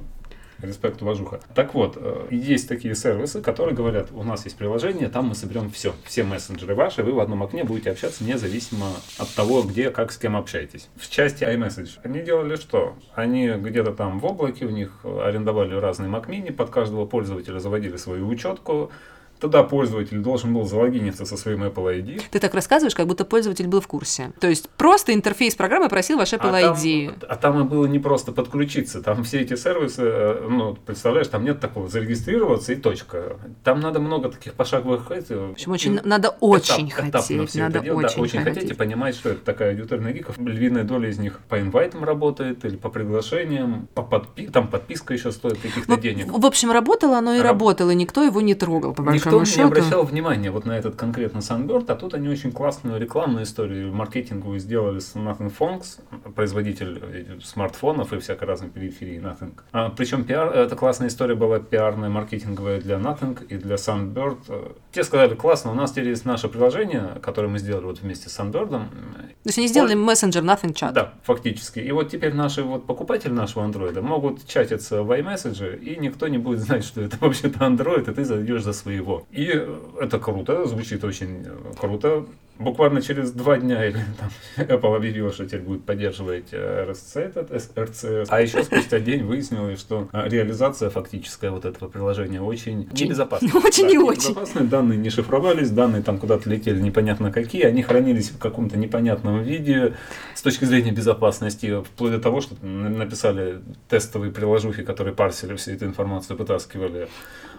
респект, 0.62 1.02
уважуха. 1.02 1.40
Так 1.56 1.74
вот, 1.74 1.98
э, 2.00 2.28
есть 2.32 2.68
такие 2.68 2.96
сервисы, 2.96 3.42
которые 3.42 3.76
говорят, 3.76 4.12
у 4.12 4.24
нас 4.24 4.46
есть 4.46 4.58
приложение, 4.58 5.10
там 5.10 5.28
мы 5.28 5.36
соберем 5.36 5.70
все, 5.70 5.94
все 6.06 6.24
мессенджеры 6.24 6.76
ваши, 6.76 7.04
вы 7.04 7.14
в 7.14 7.20
одном 7.20 7.44
окне 7.44 7.64
будете 7.64 7.92
общаться 7.92 8.24
независимо 8.24 8.88
от 9.18 9.30
того, 9.36 9.64
где, 9.64 9.90
как, 9.92 10.12
с 10.12 10.18
кем 10.18 10.36
общаетесь. 10.36 10.90
В 10.96 11.10
части 11.10 11.44
iMessage 11.44 12.00
они 12.04 12.22
делали 12.22 12.56
что? 12.56 12.96
Они 13.16 13.50
где-то 13.50 13.94
там 13.94 14.20
в 14.20 14.26
облаке, 14.26 14.66
у 14.66 14.70
них 14.70 15.00
арендовали 15.04 15.76
разные 15.76 16.10
Mac 16.10 16.28
Mini, 16.28 16.52
под 16.52 16.70
каждого 16.70 17.06
пользователя 17.06 17.60
заводили 17.60 17.98
свою 17.98 18.28
учетку, 18.28 18.92
Туда 19.40 19.64
пользователь 19.64 20.18
должен 20.20 20.54
был 20.54 20.66
залогиниться 20.66 21.26
со 21.26 21.38
своим 21.38 21.64
Apple 21.64 22.02
ID. 22.04 22.22
Ты 22.30 22.40
так 22.40 22.54
рассказываешь, 22.54 22.94
как 22.96 23.08
будто 23.08 23.24
пользователь 23.26 23.68
был 23.68 23.80
в 23.80 23.88
курсе. 23.88 24.32
То 24.40 24.48
есть 24.50 24.70
просто 24.70 25.14
интерфейс 25.14 25.56
программы 25.56 25.88
просил 25.90 26.18
ваш 26.18 26.34
Apple 26.34 26.52
а, 26.54 26.74
ID. 26.76 27.08
Там, 27.20 27.30
а 27.30 27.36
там 27.38 27.60
и 27.62 27.64
было 27.64 27.86
не 27.86 28.00
просто 28.00 28.32
подключиться. 28.34 29.02
Там 29.02 29.24
все 29.24 29.40
эти 29.42 29.56
сервисы, 29.56 30.02
э, 30.04 30.48
ну, 30.50 30.76
представляешь, 30.86 31.28
там 31.30 31.46
нет 31.46 31.60
такого 31.60 31.88
зарегистрироваться 31.88 32.74
и 32.74 32.76
точка. 32.76 33.38
Там 33.64 33.80
надо 33.80 34.00
много 34.00 34.30
таких 34.30 34.54
пошаговых... 34.54 35.10
эти- 35.12 35.34
В 35.34 35.52
общем, 35.52 35.72
очень, 35.72 36.00
надо 36.04 36.30
очень 36.42 36.90
этап- 36.90 37.12
хотеть. 37.22 37.56
Надо 37.56 37.80
делать. 37.80 38.06
очень, 38.06 38.16
да, 38.18 38.22
очень 38.22 38.42
хотеть 38.44 38.72
и 38.72 38.74
понимать, 38.74 39.16
что 39.16 39.30
это 39.30 39.40
такая 39.46 39.72
аудитория 39.72 40.12
гиков. 40.12 40.38
Львиная 40.38 40.84
доля 40.84 41.10
из 41.10 41.18
них 41.18 41.40
по 41.48 41.60
инвайтам 41.60 42.04
работает 42.04 42.66
или 42.66 42.76
по 42.76 42.90
приглашениям, 42.90 43.88
по 43.94 44.02
подпи- 44.02 44.52
там 44.52 44.68
подписка 44.68 45.14
еще 45.14 45.32
стоит 45.32 45.58
каких-то 45.60 45.90
Ну, 45.92 45.98
денег. 45.98 46.28
В 46.32 46.46
общем, 46.46 46.72
работало 46.72 47.18
оно 47.18 47.36
и 47.36 47.40
Раб- 47.40 47.54
работало, 47.54 47.92
никто 47.92 48.24
его 48.24 48.42
не 48.42 48.54
трогал, 48.56 48.94
по 48.94 49.02
Никто 49.30 49.38
большому 49.38 49.42
не 49.42 49.46
счету. 49.46 49.68
обращал 49.68 50.04
внимания 50.04 50.52
вот 50.52 50.66
на 50.66 50.78
этот 50.78 50.96
конкретно 50.96 51.40
Sunbird, 51.40 51.86
а 51.88 51.96
тут 51.96 52.14
они 52.14 52.28
очень 52.28 52.52
классную 52.52 53.00
рекламную 53.00 53.44
историю 53.44 53.94
маркетинговую 53.94 54.60
сделали 54.60 55.00
с 55.00 55.16
Nothing 55.16 55.52
Phones, 55.58 56.00
производитель 56.34 57.40
смартфонов 57.44 58.14
и 58.14 58.20
всякой 58.20 58.46
разной 58.48 58.70
периферии 58.70 59.20
Nothing. 59.20 59.54
А, 59.72 59.90
причем 59.90 60.24
пиар, 60.24 60.54
это 60.54 60.76
классная 60.76 61.08
история 61.08 61.36
была 61.36 61.60
пиарная, 61.60 62.10
маркетинговая 62.10 62.82
для 62.82 62.98
Nothing 62.98 63.46
и 63.48 63.58
для 63.58 63.76
Sunbird. 63.76 64.76
Те 64.92 65.04
сказали, 65.04 65.36
классно, 65.36 65.72
у 65.72 65.76
нас 65.76 65.92
теперь 65.92 66.10
есть 66.10 66.26
наше 66.26 66.48
приложение, 66.48 67.18
которое 67.22 67.48
мы 67.48 67.60
сделали 67.60 67.86
вот 67.86 68.02
вместе 68.02 68.30
с 68.30 68.40
Sunbird. 68.40 68.70
То 68.70 68.86
есть 69.46 69.58
они 69.58 69.68
сделали 69.68 69.94
мессенджер 69.94 70.44
Nothing 70.44 70.74
Chat. 70.74 70.92
Да, 70.94 71.14
фактически. 71.24 71.80
И 71.80 71.92
вот 71.92 72.10
теперь 72.10 72.34
наши 72.34 72.64
вот 72.64 72.86
покупатели 72.86 73.32
нашего 73.32 73.64
андроида 73.66 74.02
могут 74.02 74.48
чатиться 74.48 75.04
в 75.04 75.12
iMessage, 75.12 75.80
и 75.80 75.96
никто 75.98 76.28
не 76.28 76.38
будет 76.38 76.60
знать, 76.60 76.84
что 76.84 77.02
это 77.02 77.18
вообще-то 77.22 77.60
Android, 77.60 78.10
и 78.10 78.14
ты 78.14 78.26
зайдешь 78.26 78.64
за 78.64 78.74
своего. 78.74 79.19
И 79.32 79.46
это 80.00 80.20
круто, 80.20 80.66
звучит 80.66 81.04
очень 81.04 81.46
круто. 81.80 82.26
Буквально 82.60 83.02
через 83.02 83.32
два 83.32 83.58
дня 83.58 83.86
или 83.86 84.04
там 84.20 84.30
Apple 84.68 84.96
объявила, 84.96 85.32
что 85.32 85.46
теперь 85.46 85.62
будет 85.62 85.86
поддерживать 85.86 86.48
э, 86.52 86.86
RSC, 86.90 87.20
этот 87.22 87.52
S- 87.52 87.72
RCS. 87.74 88.26
А 88.28 88.42
еще 88.42 88.64
спустя 88.64 89.00
день 89.10 89.24
выяснилось, 89.24 89.80
что 89.80 90.10
э, 90.12 90.28
реализация 90.28 90.90
фактическая 90.90 91.52
вот 91.52 91.64
этого 91.64 91.88
приложения 91.88 92.42
очень 92.42 92.90
небезопасна. 92.92 93.50
очень 93.64 93.84
Да, 93.84 93.90
не 93.90 93.98
очень. 93.98 94.68
данные 94.68 94.98
не 94.98 95.10
шифровались, 95.10 95.70
данные 95.70 96.04
там 96.04 96.18
куда-то 96.18 96.50
летели 96.50 96.82
непонятно 96.82 97.32
какие, 97.32 97.64
они 97.64 97.82
хранились 97.82 98.30
в 98.30 98.38
каком-то 98.38 98.78
непонятном 98.78 99.42
виде 99.42 99.96
с 100.36 100.42
точки 100.42 100.66
зрения 100.66 100.92
безопасности, 100.92 101.82
вплоть 101.82 102.12
до 102.12 102.20
того, 102.20 102.42
что 102.42 102.56
написали 102.66 103.62
тестовые 103.88 104.32
приложухи, 104.34 104.84
которые 104.84 105.16
парсили 105.16 105.56
всю 105.56 105.72
эту 105.72 105.86
информацию, 105.86 106.38
вытаскивали 106.38 107.08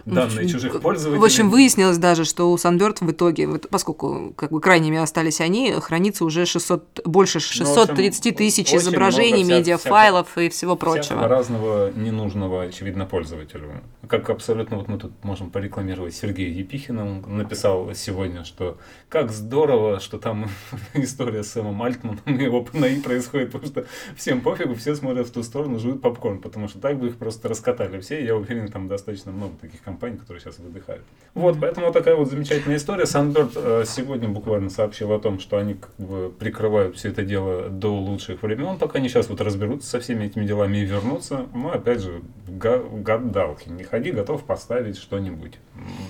данные 0.05 0.47
чужих 0.47 0.79
пользователей. 0.81 1.21
В 1.21 1.23
общем, 1.25 1.49
выяснилось 1.49 1.97
даже, 1.97 2.25
что 2.25 2.51
у 2.51 2.55
Sunbird 2.55 2.97
в 3.05 3.11
итоге, 3.11 3.47
поскольку 3.69 4.33
как 4.35 4.51
бы 4.51 4.59
крайними 4.91 4.97
остались 5.03 5.41
они, 5.41 5.71
хранится 5.71 6.25
уже 6.25 6.45
600, 6.45 7.01
больше 7.05 7.39
Ну, 7.39 7.41
в 7.41 7.45
общем, 7.45 7.65
630 7.65 8.35
тысяч 8.35 8.67
очень 8.67 8.77
изображений, 8.77 9.43
вся- 9.43 9.57
медиафайлов 9.57 10.37
и 10.37 10.49
всего 10.49 10.75
Всякого 10.75 10.93
прочего. 10.95 11.27
разного 11.27 11.91
ненужного, 11.91 12.63
очевидно, 12.63 13.05
пользователю. 13.05 13.81
Как 14.07 14.29
абсолютно, 14.29 14.77
вот 14.77 14.87
мы 14.87 14.97
тут 14.97 15.11
можем 15.23 15.49
порекламировать 15.49 16.13
Сергея 16.13 16.49
Епихина, 16.49 17.05
он 17.05 17.37
написал 17.37 17.93
сегодня, 17.95 18.43
что 18.43 18.77
как 19.09 19.31
здорово, 19.31 19.99
что 19.99 20.17
там 20.17 20.49
история 20.93 21.43
с 21.43 21.51
Сэмом 21.51 21.81
Альтманом 21.81 22.19
и 22.25 22.43
его 22.43 22.61
ПНИ 22.63 23.01
происходит, 23.01 23.51
потому 23.51 23.71
что 23.71 23.85
всем 24.15 24.41
пофигу, 24.41 24.75
все 24.75 24.95
смотрят 24.95 25.27
в 25.27 25.31
ту 25.31 25.43
сторону, 25.43 25.79
жуют 25.79 26.01
попкорн, 26.01 26.39
потому 26.39 26.67
что 26.67 26.79
так 26.79 26.99
бы 26.99 27.07
их 27.07 27.17
просто 27.17 27.47
раскатали 27.47 27.99
все, 28.01 28.19
и 28.21 28.25
я 28.25 28.35
уверен, 28.35 28.67
там 28.67 28.87
достаточно 28.87 29.31
много 29.31 29.53
таких 29.61 29.81
компаний, 29.81 30.17
которые 30.17 30.41
сейчас 30.41 30.59
выдыхают. 30.59 31.03
Вот, 31.33 31.57
поэтому 31.61 31.91
такая 31.91 32.15
вот 32.15 32.29
замечательная 32.29 32.77
история. 32.77 33.03
Sunbird 33.05 33.51
э, 33.55 33.83
сегодня 33.87 34.27
буквально 34.27 34.69
сообщил 34.81 35.11
о 35.13 35.19
том, 35.19 35.39
что 35.39 35.57
они 35.57 35.75
как 35.75 35.93
бы 35.97 36.31
прикрывают 36.31 36.95
все 36.97 37.09
это 37.09 37.21
дело 37.23 37.69
до 37.69 37.93
лучших 37.93 38.41
времен, 38.41 38.79
пока 38.79 38.97
они 38.97 39.09
сейчас 39.09 39.29
вот 39.29 39.39
разберутся 39.39 39.87
со 39.87 39.99
всеми 39.99 40.25
этими 40.25 40.43
делами 40.43 40.77
и 40.79 40.85
вернутся. 40.85 41.45
Но 41.53 41.71
опять 41.71 42.01
же, 42.01 42.23
га- 42.47 42.81
гадалки, 42.91 43.69
не 43.69 43.83
ходи, 43.83 44.11
готов 44.11 44.43
поставить 44.43 44.97
что-нибудь. 44.97 45.59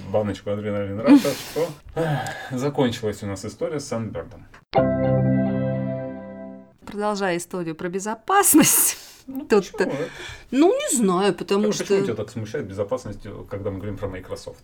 Баночку 0.09 0.51
адреналин 0.51 1.01
раша, 1.01 1.29
что 1.51 1.67
закончилась 2.51 3.21
у 3.23 3.25
нас 3.25 3.43
история 3.43 3.81
с 3.81 3.91
Sunbird. 3.91 4.27
Продолжая 6.85 7.35
историю 7.37 7.75
про 7.75 7.89
безопасность, 7.89 8.97
Ну, 9.27 9.45
Тут- 9.45 9.71
почему? 9.73 9.91
Ну 10.51 10.73
не 10.73 10.95
знаю, 10.97 11.33
потому 11.33 11.67
Почему 11.67 11.85
тебя 11.87 12.03
что... 12.05 12.15
так 12.15 12.29
смущает 12.29 12.67
безопасность, 12.67 13.19
когда 13.49 13.69
мы 13.69 13.77
говорим 13.79 13.97
про 13.97 14.07
Microsoft? 14.07 14.63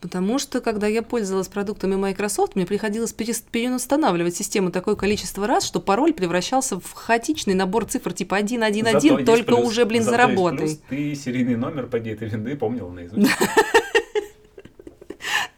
Потому 0.00 0.38
что, 0.38 0.60
когда 0.60 0.86
я 0.86 1.02
пользовалась 1.02 1.48
продуктами 1.48 1.94
Microsoft, 1.94 2.56
мне 2.56 2.66
приходилось 2.66 3.14
переустанавливать 3.14 4.36
систему 4.36 4.70
такое 4.70 4.96
количество 4.96 5.46
раз, 5.46 5.64
что 5.64 5.80
пароль 5.80 6.12
превращался 6.12 6.78
в 6.78 6.92
хаотичный 6.92 7.54
набор 7.54 7.86
цифр 7.86 8.12
типа 8.12 8.36
111, 8.38 8.92
Зато 8.92 9.18
есть 9.18 9.26
только 9.26 9.56
плюс- 9.56 9.66
уже, 9.66 9.84
блин, 9.86 10.02
за 10.02 10.10
зато 10.10 10.22
есть 10.24 10.36
работой. 10.36 10.58
плюс, 10.58 10.80
Ты 10.90 11.14
серийный 11.14 11.56
номер 11.56 11.86
поди 11.86 12.10
этой 12.10 12.28
винды 12.28 12.54
помнил 12.56 12.90
наизусть. 12.90 13.30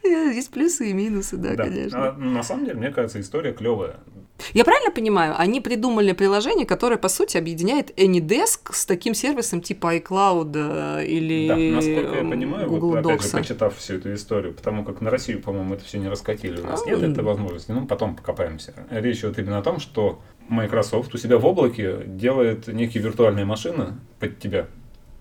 Есть 0.03 0.51
плюсы 0.51 0.89
и 0.89 0.93
минусы, 0.93 1.35
да, 1.37 1.55
конечно. 1.55 2.09
А, 2.09 2.13
на 2.13 2.43
самом 2.43 2.65
деле, 2.65 2.77
мне 2.77 2.91
кажется, 2.91 3.19
история 3.19 3.51
клевая. 3.51 3.97
Я 4.53 4.63
правильно 4.63 4.91
понимаю, 4.91 5.35
они 5.37 5.61
придумали 5.61 6.11
приложение, 6.11 6.65
которое, 6.65 6.97
по 6.97 7.09
сути, 7.09 7.37
объединяет 7.37 7.91
AnyDesk 7.99 8.71
с 8.71 8.85
таким 8.85 9.13
сервисом 9.13 9.61
типа 9.61 9.97
iCloud 9.97 10.51
э, 11.01 11.05
или 11.05 11.47
Да, 11.47 11.55
насколько 11.55 12.15
я 12.15 12.21
м, 12.21 12.29
понимаю, 12.29 12.67
Google 12.69 12.89
вот, 12.89 12.99
опять 13.05 13.21
же, 13.23 13.27
Docs. 13.27 13.37
почитав 13.39 13.77
всю 13.77 13.95
эту 13.95 14.13
историю, 14.13 14.53
потому 14.53 14.83
как 14.85 15.01
на 15.01 15.09
Россию, 15.09 15.41
по-моему, 15.41 15.73
это 15.73 15.83
все 15.85 15.97
не 15.97 16.07
раскатили, 16.07 16.61
у 16.61 16.65
нас 16.65 16.85
нет 16.85 17.01
А. 17.01 17.07
этой 17.11 17.23
возможности, 17.23 17.71
ну, 17.71 17.85
потом 17.87 18.15
покопаемся. 18.15 18.73
Речь 18.91 19.19
идет 19.19 19.39
именно 19.39 19.57
о 19.57 19.61
том, 19.63 19.79
что 19.79 20.21
Microsoft 20.49 21.13
у 21.13 21.17
себя 21.17 21.37
в 21.37 21.45
облаке 21.45 22.03
делает 22.05 22.67
некие 22.67 23.03
виртуальные 23.03 23.45
машины 23.45 23.95
под 24.19 24.39
тебя, 24.39 24.67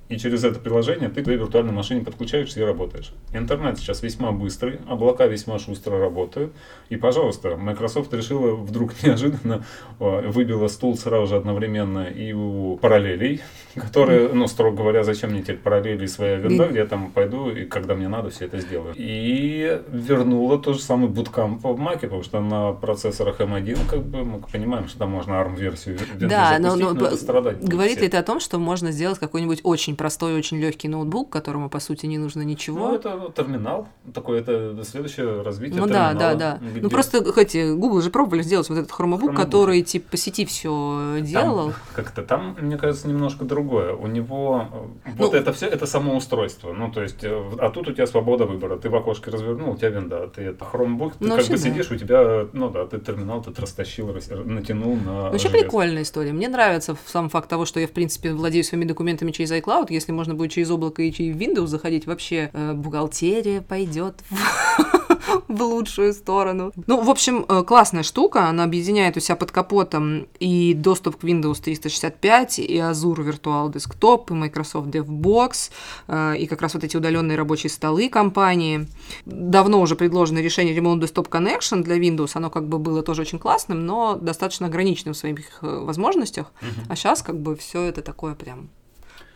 и 0.09 0.17
через 0.17 0.45
это 0.45 0.59
приложение 0.59 1.09
ты 1.09 1.23
к 1.23 1.27
виртуальной 1.27 1.73
машине 1.73 2.05
подключаешься 2.05 2.61
и 2.61 2.63
работаешь. 2.63 3.13
Интернет 3.33 3.79
сейчас 3.79 4.03
весьма 4.03 4.33
быстрый, 4.33 4.81
облака 4.89 5.27
весьма 5.27 5.59
шустро 5.59 5.99
работают. 5.99 6.53
И, 6.89 6.97
пожалуйста, 6.97 7.57
Microsoft 7.57 8.13
решила 8.15 8.55
вдруг 8.55 8.93
неожиданно 9.03 9.65
э, 10.01 10.29
выбила 10.29 10.69
стул 10.69 10.97
сразу 10.97 11.27
же 11.27 11.37
одновременно 11.37 12.07
и 12.07 12.33
у 12.33 12.77
параллелей, 12.77 13.43
которые, 13.75 14.29
ну, 14.33 14.47
строго 14.47 14.77
говоря, 14.77 15.05
зачем 15.05 15.31
мне 15.31 15.43
теперь 15.43 15.59
параллели 15.59 16.05
и 16.05 16.09
своя 16.09 16.37
винда, 16.37 16.69
где 16.69 16.81
я 16.81 16.87
там 16.87 17.11
пойду 17.11 17.51
и 17.51 17.65
когда 17.65 17.95
мне 17.95 18.09
надо, 18.09 18.31
все 18.31 18.47
это 18.47 18.61
сделаю. 18.61 18.95
И 18.97 19.81
вернула 19.89 20.59
тот 20.59 20.77
же 20.77 20.83
самый 20.83 21.09
буткамп 21.09 21.63
в 21.63 21.81
Mac, 21.81 22.01
потому 22.01 22.23
что 22.23 22.41
на 22.41 22.73
процессорах 22.73 23.41
M1, 23.41 23.79
как 23.89 24.03
бы, 24.03 24.25
мы 24.25 24.41
понимаем, 24.41 24.89
что 24.89 25.01
там 25.01 25.11
можно 25.11 25.33
ARM-версию 25.33 25.99
Да, 26.21 26.59
но, 26.59 26.77
но 26.77 26.87
но 26.93 27.07
это 27.07 27.17
страдать 27.17 27.63
говорит 27.63 27.99
все. 27.99 28.07
это 28.07 28.19
о 28.19 28.23
том, 28.23 28.41
что 28.41 28.59
можно 28.59 28.93
сделать 28.93 29.19
какой-нибудь 29.19 29.61
очень 29.63 29.96
простой, 29.97 30.35
очень 30.37 30.59
легкий 30.59 30.89
ноутбук, 30.89 31.31
которому, 31.31 31.69
по 31.69 31.81
сути, 31.81 32.07
не 32.07 32.19
нужно 32.19 32.43
ничего. 32.43 32.89
Ну, 32.89 32.95
это 32.95 33.33
терминал. 33.35 33.89
Такое 34.15 34.41
это 34.41 34.79
следующее 34.85 35.43
развитие 35.43 35.81
Ну 35.81 35.87
да, 35.87 36.13
да, 36.15 36.35
да. 36.35 36.59
где- 36.63 36.81
Ну 36.81 36.91
просто, 36.91 37.25
хоть 37.33 37.55
и 37.55 37.73
Google 37.73 38.01
же 38.03 38.11
пробовали 38.11 38.43
сделать 38.43 38.69
вот 38.69 38.79
этот 38.79 38.93
хромобук, 38.93 39.35
который 39.35 39.83
типа 39.83 40.13
по 40.13 40.17
сети 40.17 40.45
все 40.45 41.19
делал. 41.21 41.73
Как-то 41.95 42.23
там, 42.23 42.57
мне 42.61 42.77
кажется, 42.77 43.09
немножко 43.09 43.45
другое. 43.45 43.95
У 43.95 44.07
него 44.07 44.69
э, 45.05 45.11
вот 45.19 45.33
Ну- 45.33 45.39
это 45.39 45.53
все, 45.53 45.67
это 45.67 45.87
само 45.87 46.17
устройство. 46.17 46.73
Ну, 46.73 46.91
то 46.93 47.03
есть, 47.03 47.25
э, 47.25 47.51
а 47.59 47.71
тут 47.71 47.89
у 47.89 47.93
тебя 47.93 48.07
свобода 48.07 48.45
выбора. 48.47 48.77
Ты 48.77 48.89
в 48.91 48.95
окошке 48.95 49.31
развернул, 49.31 49.73
у 49.73 49.77
тебя 49.77 49.89
винда. 49.91 50.29
Ты 50.29 50.43
это 50.43 50.65
хромбук, 50.65 51.15
ты 51.17 51.25
Ну, 51.27 51.37
как 51.37 51.47
бы 51.47 51.53
да. 51.53 51.59
сидишь, 51.59 51.91
у 51.91 51.97
тебя, 51.97 52.47
ну 52.53 52.71
да, 52.71 52.87
ты 52.87 52.99
терминал, 52.99 53.43
ты 53.43 53.53
растащил, 53.61 54.13
рас- 54.13 54.31
натянул 54.45 54.97
на 54.97 55.31
Вообще 55.31 55.49
железо. 55.49 55.65
прикольная 55.65 56.03
история. 56.03 56.33
Мне 56.33 56.49
нравится 56.49 56.97
сам 57.07 57.29
факт 57.29 57.49
того, 57.49 57.65
что 57.65 57.81
я, 57.81 57.87
в 57.87 57.93
принципе, 57.93 58.33
владею 58.33 58.65
своими 58.65 58.85
документами 58.85 59.31
через 59.31 59.51
iCloud. 59.53 59.86
Если 59.91 60.13
можно 60.13 60.35
будет 60.35 60.53
через 60.53 60.71
облако 60.71 61.03
и 61.03 61.13
через 61.13 61.37
Windows 61.37 61.67
заходить, 61.67 62.07
вообще 62.07 62.51
э, 62.53 62.73
бухгалтерия 62.75 63.61
пойдет 63.61 64.23
в 65.49 65.63
лучшую 65.63 66.13
сторону. 66.13 66.73
Ну, 66.87 67.03
в 67.03 67.11
общем, 67.11 67.45
э, 67.49 67.63
классная 67.65 68.03
штука. 68.03 68.49
Она 68.49 68.65
объединяет 68.65 69.17
у 69.17 69.21
себя 69.21 69.37
под 69.37 69.51
капотом 69.51 70.27
и 70.39 70.75
доступ 70.75 71.17
к 71.17 71.25
Windows 71.25 71.61
365, 71.63 72.59
и 72.59 72.77
Azure 72.77 73.25
Virtual 73.25 73.73
Desktop, 73.73 74.27
и 74.31 74.35
Microsoft 74.35 74.89
DevBox, 74.89 75.71
э, 76.09 76.37
и 76.39 76.47
как 76.47 76.63
раз 76.63 76.75
вот 76.75 76.85
эти 76.85 76.97
удаленные 76.97 77.37
рабочие 77.37 77.71
столы 77.71 78.09
компании. 78.09 78.87
Давно 79.25 79.81
уже 79.81 79.97
предложено 79.97 80.39
решение 80.39 80.77
Remote 80.77 81.01
Desktop 81.01 81.29
Connection 81.29 81.83
для 81.83 81.97
Windows. 81.97 82.33
Оно 82.35 82.51
как 82.51 82.69
бы 82.69 82.79
было 82.79 83.03
тоже 83.03 83.23
очень 83.23 83.39
классным, 83.39 83.87
но 83.87 84.17
достаточно 84.17 84.67
ограниченным 84.67 85.15
в 85.15 85.17
своих 85.17 85.59
э, 85.63 85.79
возможностях. 85.79 86.53
А 86.89 86.97
сейчас 86.97 87.23
как 87.23 87.41
бы 87.41 87.57
все 87.57 87.83
это 87.83 88.03
такое 88.03 88.35
прям 88.35 88.69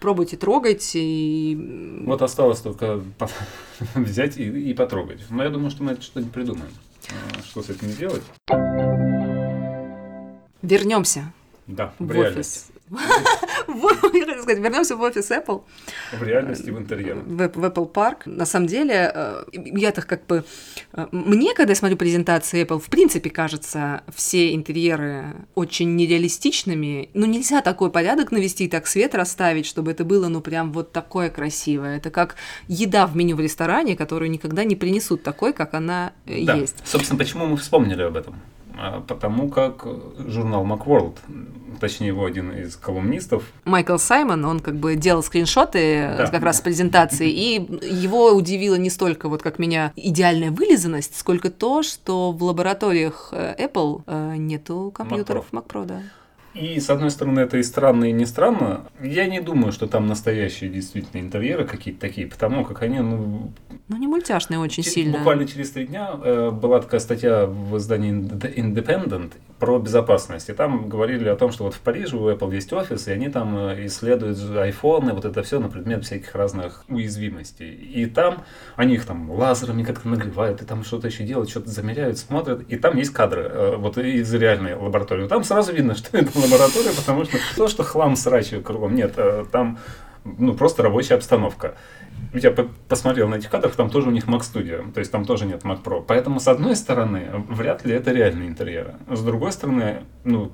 пробуйте, 0.01 0.37
трогайте. 0.37 0.99
И... 1.01 2.03
Вот 2.05 2.23
осталось 2.23 2.61
только 2.61 3.01
взять 3.95 4.37
и, 4.39 4.71
и 4.71 4.75
потрогать. 4.75 5.21
Но 5.31 5.45
я 5.45 5.51
думаю, 5.51 5.71
что 5.71 5.85
мы 5.85 5.93
это 5.93 6.03
что-нибудь 6.03 6.33
придумаем. 6.33 6.73
А, 7.11 7.43
что 7.43 7.63
с 7.63 7.71
этим 7.71 7.93
делать? 7.93 8.23
Вернемся. 10.63 11.33
Да, 11.67 11.93
в, 11.99 12.07
в 12.07 12.13
реальность. 12.13 12.73
Вернемся 14.61 14.97
в 14.97 15.01
офис 15.03 15.31
Apple. 15.31 15.63
В 16.13 16.23
реальности, 16.23 16.71
в 16.71 16.79
интерьер. 16.79 17.17
В, 17.17 17.37
в 17.37 17.65
Apple 17.65 17.93
Park. 17.93 18.23
На 18.27 18.47
самом 18.47 18.67
деле, 18.67 19.11
э, 19.15 19.45
я 19.53 19.93
так 19.93 20.07
как 20.07 20.27
бы... 20.27 20.45
Э, 20.93 21.07
мне, 21.13 21.55
когда 21.55 21.73
я 21.73 21.77
смотрю 21.77 21.97
презентации 21.97 22.65
Apple, 22.65 22.81
в 22.81 22.89
принципе, 22.89 23.31
кажется, 23.31 24.03
все 24.15 24.55
интерьеры 24.55 25.35
очень 25.55 25.97
нереалистичными. 25.97 27.11
Ну, 27.15 27.27
нельзя 27.27 27.61
такой 27.63 27.91
порядок 27.91 28.33
навести, 28.33 28.69
так 28.69 28.87
свет 28.87 29.15
расставить, 29.15 29.67
чтобы 29.67 29.91
это 29.93 30.05
было, 30.05 30.29
ну, 30.29 30.41
прям 30.41 30.73
вот 30.73 30.93
такое 30.93 31.31
красивое. 31.31 31.97
Это 31.99 32.11
как 32.11 32.37
еда 32.69 33.07
в 33.07 33.17
меню 33.17 33.37
в 33.37 33.41
ресторане, 33.41 33.97
которую 33.97 34.31
никогда 34.31 34.65
не 34.65 34.77
принесут 34.77 35.23
такой, 35.23 35.53
как 35.53 35.75
она 35.75 36.13
э, 36.27 36.45
да. 36.45 36.55
есть. 36.55 36.77
Собственно, 36.85 37.19
почему 37.19 37.47
мы 37.47 37.57
вспомнили 37.57 38.03
об 38.03 38.17
этом? 38.17 38.37
А, 38.77 39.01
потому 39.07 39.49
как 39.49 39.87
журнал 40.27 40.65
Macworld, 40.65 41.17
точнее 41.81 42.09
его 42.09 42.25
один 42.25 42.53
из 42.53 42.77
колумнистов. 42.77 43.45
Майкл 43.65 43.97
Саймон, 43.97 44.45
он 44.45 44.61
как 44.61 44.77
бы 44.77 44.97
делал 44.97 45.23
скриншоты 45.23 46.15
да. 46.17 46.27
как 46.27 46.43
раз 46.43 46.61
презентации, 46.61 47.31
и 47.31 47.55
его 47.87 48.31
удивило 48.33 48.77
не 48.77 48.91
столько, 48.91 49.29
вот 49.29 49.43
как 49.43 49.59
меня, 49.59 49.93
идеальная 49.97 50.51
вылизанность, 50.51 51.19
сколько 51.19 51.51
то, 51.51 51.83
что 51.83 52.33
в 52.33 52.43
лабораториях 52.43 53.31
э, 53.33 53.55
Apple 53.59 54.03
э, 54.07 54.37
нету 54.37 54.93
компьютеров 54.95 55.47
Mac 55.53 55.67
Pro, 55.67 55.67
Mac 55.67 55.85
Pro 55.85 55.85
да. 55.87 56.03
И, 56.55 56.81
с 56.81 56.91
одной 56.91 57.11
стороны, 57.11 57.41
это 57.41 57.59
и 57.59 57.63
странно, 57.63 58.07
и 58.07 58.13
не 58.13 58.27
странно. 58.27 58.87
Я 59.01 59.27
не 59.27 59.41
думаю, 59.41 59.73
что 59.73 59.87
там 59.87 60.07
настоящие 60.07 60.69
действительно 60.69 61.21
интерьеры 61.21 61.65
какие-то 61.65 62.01
такие, 62.01 62.27
потому 62.27 62.65
как 62.65 62.83
они, 62.83 62.99
ну... 63.01 63.53
Ну, 63.89 63.97
не 63.97 64.07
мультяшные 64.07 64.59
очень 64.59 64.83
сильно. 64.83 65.19
Буквально 65.19 65.47
через 65.47 65.71
три 65.71 65.87
дня 65.87 66.11
э, 66.23 66.51
была 66.51 66.81
такая 66.81 67.01
статья 67.01 67.47
в 67.47 67.77
издании 67.77 68.13
Independent 68.13 69.33
про 69.61 69.79
безопасность. 69.79 70.49
И 70.49 70.53
там 70.53 70.89
говорили 70.89 71.29
о 71.29 71.37
том, 71.37 71.53
что 71.53 71.65
вот 71.65 71.75
в 71.75 71.81
Париже 71.81 72.17
у 72.17 72.29
Apple 72.29 72.53
есть 72.55 72.73
офис, 72.73 73.07
и 73.07 73.13
они 73.13 73.29
там 73.29 73.57
э, 73.57 73.87
исследуют 73.87 74.39
iPhone 74.39 75.11
и 75.11 75.13
вот 75.13 75.25
это 75.25 75.43
все 75.43 75.61
на 75.61 75.69
предмет 75.69 76.05
всяких 76.05 76.35
разных 76.35 76.85
уязвимостей. 76.89 77.71
И 77.71 78.07
там 78.07 78.43
они 78.75 78.95
их 78.95 79.05
там 79.05 79.31
лазерами 79.31 79.85
как-то 79.85 80.09
нагревают, 80.09 80.63
и 80.63 80.65
там 80.65 80.83
что-то 80.83 81.09
еще 81.09 81.25
делают, 81.25 81.51
что-то 81.51 81.71
замеряют, 81.71 82.19
смотрят. 82.19 82.63
И 82.69 82.77
там 82.77 82.97
есть 82.97 83.13
кадры 83.13 83.43
э, 83.43 83.77
вот 83.77 83.99
из 83.99 84.33
реальной 84.35 84.75
лаборатории. 84.75 85.29
Там 85.29 85.45
сразу 85.45 85.73
видно, 85.73 85.95
что 85.97 86.17
это 86.17 86.40
лаборатория, 86.41 86.93
потому 86.95 87.25
что 87.25 87.39
то, 87.57 87.69
что 87.69 87.83
хлам 87.83 88.17
срачивает 88.17 88.65
кругом, 88.65 88.95
нет, 88.95 89.15
э, 89.17 89.45
там 89.51 89.79
ну, 90.25 90.55
просто 90.55 90.83
рабочая 90.83 91.15
обстановка. 91.15 91.75
Я 92.35 92.51
посмотрел 92.89 93.29
на 93.29 93.37
этих 93.37 93.51
кадрах, 93.51 93.75
там 93.75 93.91
тоже 93.91 94.09
у 94.09 94.11
них 94.11 94.27
Mac 94.27 94.41
Studio, 94.41 94.93
то 94.93 95.01
есть 95.01 95.11
там 95.11 95.25
тоже 95.25 95.47
нет 95.47 95.63
Mac 95.63 95.83
Pro. 95.83 96.05
Поэтому, 96.07 96.41
с 96.41 96.49
одной 96.49 96.77
стороны, 96.77 97.45
вряд 97.49 97.85
ли 97.85 97.95
это 97.95 98.13
реальный 98.13 98.47
интерьер. 98.47 98.95
С 99.09 99.23
другой 99.23 99.53
стороны, 99.53 100.05
ну, 100.25 100.53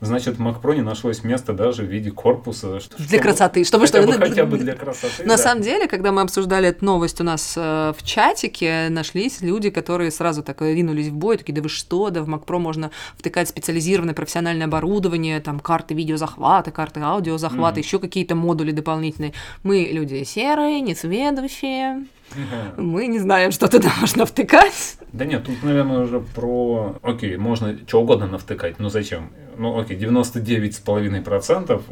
значит, 0.00 0.36
в 0.36 0.42
Mac 0.42 0.60
Pro 0.60 0.74
не 0.74 0.82
нашлось 0.82 1.24
места 1.24 1.52
даже 1.52 1.82
в 1.82 1.86
виде 1.86 2.10
корпуса. 2.10 2.80
Что, 2.80 2.96
для 2.96 3.06
чтобы, 3.06 3.22
красоты. 3.22 3.64
Чтобы 3.64 3.86
хотя 3.86 4.02
что 4.02 4.12
бы, 4.12 4.18
хотя 4.18 4.44
бы 4.44 4.58
для 4.58 4.74
красоты. 4.74 5.22
На 5.22 5.36
да. 5.36 5.38
самом 5.38 5.62
деле, 5.62 5.88
когда 5.88 6.12
мы 6.12 6.22
обсуждали 6.22 6.68
эту 6.68 6.84
новость 6.84 7.20
у 7.20 7.24
нас 7.24 7.54
э, 7.56 7.92
в 7.96 8.02
чатике, 8.02 8.88
нашлись 8.90 9.40
люди, 9.40 9.70
которые 9.70 10.10
сразу 10.10 10.42
так 10.42 10.60
ринулись 10.62 11.08
в 11.08 11.14
бой, 11.14 11.38
такие, 11.38 11.54
да 11.54 11.62
вы 11.62 11.68
что, 11.68 12.10
да 12.10 12.22
в 12.22 12.28
Mac 12.28 12.44
Pro 12.44 12.58
можно 12.58 12.90
втыкать 13.16 13.48
специализированное 13.48 14.14
профессиональное 14.14 14.66
оборудование, 14.66 15.40
там 15.40 15.60
карты 15.60 15.94
видеозахвата, 15.94 16.70
карты 16.70 17.00
аудиозахвата, 17.00 17.80
mm-hmm. 17.80 17.82
еще 17.82 17.98
какие-то 17.98 18.34
модули 18.34 18.72
дополнительные. 18.72 19.32
Мы 19.62 19.88
люди 19.90 20.22
серые, 20.24 20.80
несведущие, 21.06 22.06
мы 22.76 23.06
не 23.06 23.18
знаем, 23.18 23.52
что 23.52 23.68
туда 23.68 23.90
можно 24.00 24.26
втыкать. 24.26 24.98
Да 25.12 25.24
нет, 25.24 25.44
тут, 25.44 25.62
наверное, 25.62 26.00
уже 26.00 26.20
про... 26.20 26.96
Окей, 27.02 27.36
можно 27.36 27.78
что 27.86 28.02
угодно 28.02 28.26
навтыкать, 28.26 28.78
но 28.78 28.88
зачем? 28.88 29.30
Ну, 29.58 29.78
окей, 29.78 29.96
99,5% 29.98 31.82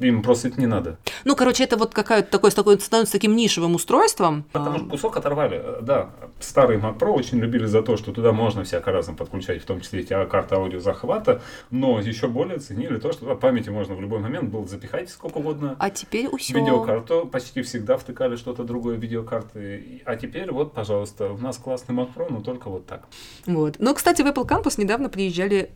им 0.00 0.22
просто 0.22 0.48
это 0.48 0.60
не 0.60 0.66
надо. 0.66 0.98
Ну, 1.24 1.34
короче, 1.34 1.64
это 1.64 1.76
вот 1.76 1.94
какая-то 1.94 2.30
такой, 2.30 2.50
такой 2.50 2.78
становится 2.80 3.12
таким 3.12 3.34
нишевым 3.34 3.74
устройством. 3.74 4.44
Потому 4.52 4.78
что 4.78 4.88
кусок 4.88 5.16
оторвали, 5.16 5.62
да. 5.82 6.10
Старые 6.40 6.78
Mac 6.78 6.98
Pro 6.98 7.12
очень 7.12 7.38
любили 7.38 7.66
за 7.66 7.82
то, 7.82 7.96
что 7.96 8.12
туда 8.12 8.32
можно 8.32 8.62
всяко 8.62 8.92
разом 8.92 9.16
подключать, 9.16 9.62
в 9.62 9.64
том 9.64 9.80
числе 9.80 10.00
эти 10.00 10.14
карты 10.26 10.54
аудиозахвата, 10.54 11.42
но 11.70 11.98
еще 12.00 12.28
более 12.28 12.58
ценили 12.58 12.98
то, 12.98 13.12
что 13.12 13.22
туда 13.22 13.34
памяти 13.34 13.70
можно 13.70 13.94
в 13.94 14.00
любой 14.00 14.20
момент 14.20 14.50
было 14.50 14.66
запихать 14.66 15.10
сколько 15.10 15.38
угодно. 15.38 15.76
А 15.78 15.90
теперь 15.90 16.28
все. 16.36 16.54
Видеокарту 16.54 17.26
почти 17.26 17.62
всегда 17.62 17.96
втыкали 17.96 18.36
что-то 18.36 18.64
другое 18.64 18.96
видеокарты. 18.96 20.02
А 20.04 20.16
теперь 20.16 20.52
вот, 20.52 20.74
пожалуйста, 20.74 21.32
у 21.32 21.38
нас 21.38 21.56
классный 21.56 21.94
Mac 21.94 22.08
Pro, 22.14 22.26
но 22.30 22.40
только 22.40 22.68
вот 22.68 22.86
так. 22.86 23.08
Вот. 23.46 23.76
Ну, 23.78 23.94
кстати, 23.94 24.22
в 24.22 24.26
Apple 24.26 24.46
Campus 24.46 24.74
недавно 24.80 25.08
приезжали 25.08 25.70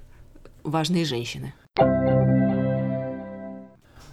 важные 0.64 1.04
женщины. 1.04 1.54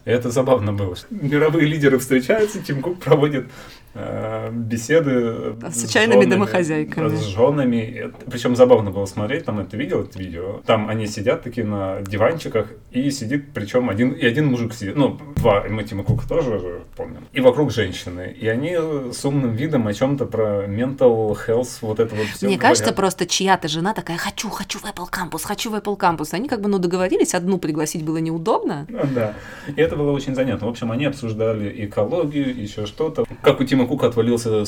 Это 0.06 0.32
забавно 0.32 0.74
было. 0.74 0.96
Мировые 1.10 1.68
лидеры 1.68 1.98
встречаются, 1.98 2.60
Тим 2.62 2.82
Кук 2.82 3.00
проводит 3.00 3.48
э, 3.94 4.50
беседы 4.52 5.56
с, 5.70 5.86
с 5.86 5.90
чайными 5.90 6.22
женами, 6.22 6.32
домохозяйками. 6.32 7.16
С 7.16 7.26
женами. 7.26 8.12
Причем 8.30 8.56
забавно 8.56 8.92
было 8.92 9.06
смотреть, 9.06 9.46
там 9.46 9.60
это 9.60 9.78
видел, 9.78 10.04
это 10.04 10.18
видео. 10.20 10.62
Там 10.66 10.90
они 10.90 11.08
сидят 11.08 11.44
такие 11.44 11.66
на 11.66 12.02
диванчиках, 12.02 12.68
и 12.92 13.12
сидит, 13.12 13.54
причем 13.54 13.90
один, 13.90 14.12
и 14.12 14.26
один 14.26 14.48
мужик 14.48 14.74
сидит. 14.74 14.96
Ну, 14.96 15.20
два, 15.36 15.64
мы 15.70 15.84
Тима 15.84 16.04
Кука 16.04 16.28
тоже 16.28 16.82
помним. 16.96 17.26
И 17.34 17.42
вокруг 17.42 17.72
женщины. 17.72 18.36
И 18.40 18.48
они 18.48 18.76
с 19.12 19.24
умным 19.26 19.54
видом 19.54 19.88
о 19.88 19.94
чем-то 19.94 20.26
про 20.26 20.66
mental 20.66 21.38
health, 21.48 21.78
вот 21.82 22.00
это 22.00 22.16
вот 22.16 22.26
все 22.28 22.48
Мне 22.48 22.58
говорят. 22.58 22.78
кажется, 22.78 22.94
просто 22.94 23.26
чья-то 23.26 23.68
жена 23.68 23.94
такая, 23.94 24.18
хочу, 24.18 24.50
хочу 24.50 24.80
в 24.80 24.86
Apple 24.86 25.10
Campus, 25.12 25.44
хочу 25.44 25.70
в 25.70 25.76
Apple 25.76 25.98
Campus. 25.98 26.30
Они 26.32 26.48
как 26.48 26.62
бы, 26.62 26.70
ну, 26.70 26.80
договорились, 26.80 27.36
одну 27.36 27.58
пригласить 27.58 28.04
было 28.04 28.18
неудобно. 28.18 28.86
Ну, 28.90 29.02
да. 29.14 29.36
И 29.68 29.80
это 29.80 29.96
было 30.00 30.12
очень 30.12 30.34
занятно. 30.34 30.68
В 30.68 30.70
общем, 30.70 30.92
они 30.92 31.06
обсуждали 31.06 31.86
экологию, 31.86 32.60
еще 32.60 32.86
что-то. 32.86 33.26
Как 33.44 33.60
у 33.60 33.64
Тима 33.64 33.86
Кука 33.86 34.08
отвалился 34.08 34.66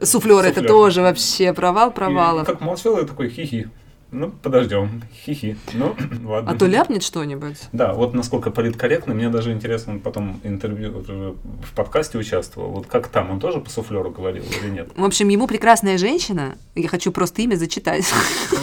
суфлер, 0.00 0.44
это 0.44 0.62
тоже 0.62 1.02
вообще 1.02 1.52
провал 1.52 1.90
провалов. 1.90 2.44
И 2.44 2.46
как 2.46 2.60
молчал, 2.60 2.98
я 2.98 3.04
такой 3.04 3.28
хихи. 3.28 3.68
Ну, 4.12 4.30
подождем. 4.30 5.02
Хихи. 5.24 5.56
Ну, 5.72 5.96
ладно. 6.24 6.50
А 6.50 6.54
то 6.54 6.66
ляпнет 6.66 7.02
что-нибудь. 7.02 7.56
Да, 7.72 7.94
вот 7.94 8.12
насколько 8.12 8.50
политкорректно. 8.50 9.14
Мне 9.14 9.30
даже 9.30 9.52
интересно, 9.52 9.94
он 9.94 10.00
потом 10.00 10.38
интервью 10.44 11.04
в 11.62 11.74
подкасте 11.74 12.18
участвовал. 12.18 12.72
Вот 12.72 12.86
как 12.86 13.08
там, 13.08 13.30
он 13.30 13.40
тоже 13.40 13.60
по 13.60 13.70
суфлеру 13.70 14.10
говорил 14.10 14.44
или 14.60 14.68
нет? 14.68 14.90
В 14.94 15.04
общем, 15.04 15.28
ему 15.28 15.46
прекрасная 15.46 15.96
женщина. 15.96 16.56
Я 16.74 16.88
хочу 16.88 17.10
просто 17.10 17.40
имя 17.40 17.56
зачитать. 17.56 18.04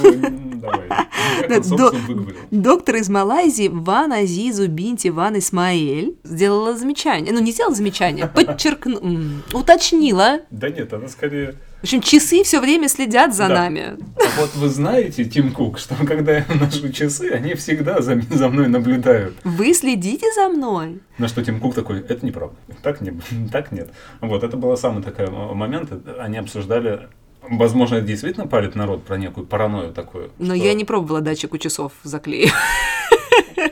Ну, 0.04 0.49
давай. 0.60 0.90
Доктор 2.52 2.96
из 2.96 3.10
Малайзии 3.10 3.70
Ван 3.72 4.14
Азизу 4.14 4.68
Бинти 4.68 5.10
Ван 5.10 5.38
Исмаэль 5.40 6.18
сделала 6.24 6.76
замечание. 6.76 7.34
Ну, 7.34 7.40
не 7.40 7.52
сделала 7.52 7.76
замечание, 7.76 8.28
подчеркнула, 8.34 9.02
уточнила. 9.54 10.40
Да 10.52 10.70
нет, 10.70 10.94
она 10.94 11.08
скорее 11.08 11.56
в 11.80 11.84
общем, 11.84 12.02
часы 12.02 12.44
все 12.44 12.60
время 12.60 12.90
следят 12.90 13.34
за 13.34 13.48
да. 13.48 13.56
нами. 13.56 13.98
А 14.18 14.42
вот 14.42 14.54
вы 14.56 14.68
знаете, 14.68 15.24
Тим 15.24 15.54
Кук, 15.54 15.80
что 15.80 15.96
когда 16.06 16.34
я 16.34 16.46
ношу 16.60 16.90
часы, 16.90 17.32
они 17.32 17.54
всегда 17.54 18.02
за, 18.02 18.20
за 18.30 18.50
мной 18.50 18.68
наблюдают. 18.68 19.36
Вы 19.46 19.74
следите 19.74 20.26
за 20.36 20.50
мной? 20.50 21.00
На 21.18 21.30
что 21.30 21.42
Тим 21.42 21.62
Кук 21.62 21.76
такой, 21.76 22.02
это 22.02 22.26
неправда. 22.26 22.58
Так, 22.84 23.00
не, 23.00 23.18
так 23.52 23.72
нет. 23.72 23.92
Вот, 24.20 24.44
это 24.44 24.58
был 24.58 24.76
самый 24.76 25.04
такой 25.04 25.30
момент. 25.30 25.90
Они 26.20 26.38
обсуждали 26.38 27.08
Возможно, 27.52 27.96
это 27.96 28.06
действительно 28.06 28.48
палит 28.48 28.76
народ 28.76 29.04
про 29.04 29.18
некую 29.18 29.48
паранойю 29.48 29.94
такую. 29.94 30.32
Но 30.38 30.56
что... 30.56 30.66
я 30.66 30.74
не 30.74 30.86
пробовала 30.86 31.22
датчик 31.22 31.54
у 31.54 31.58
часов 31.58 31.94
заклеить. 32.04 32.52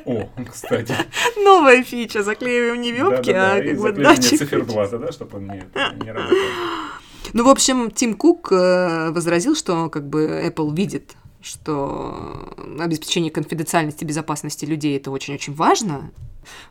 О, 0.05 0.29
кстати. 0.49 0.95
Новая 1.43 1.83
фича. 1.83 2.23
Заклеиваем 2.23 2.81
не 2.81 2.91
вебки, 2.91 3.31
да, 3.31 3.55
да, 3.55 3.63
да. 3.63 3.71
а 3.71 3.75
как 3.75 3.79
бы 3.79 3.91
датчик. 3.91 4.39
циферблата, 4.39 4.97
да, 4.97 5.11
чтобы 5.11 5.37
он 5.37 5.47
не, 5.47 5.63
не 6.03 6.11
работал. 6.11 6.37
Ну, 7.33 7.43
в 7.43 7.49
общем, 7.49 7.91
Тим 7.91 8.15
Кук 8.15 8.51
э, 8.51 9.11
возразил, 9.11 9.55
что 9.55 9.89
как 9.89 10.07
бы 10.07 10.41
Apple 10.45 10.73
видит 10.75 11.15
что 11.39 12.53
обеспечение 12.79 13.31
конфиденциальности 13.31 14.03
и 14.03 14.07
безопасности 14.07 14.65
людей 14.65 14.97
это 14.97 15.11
очень-очень 15.11 15.53
важно, 15.53 16.11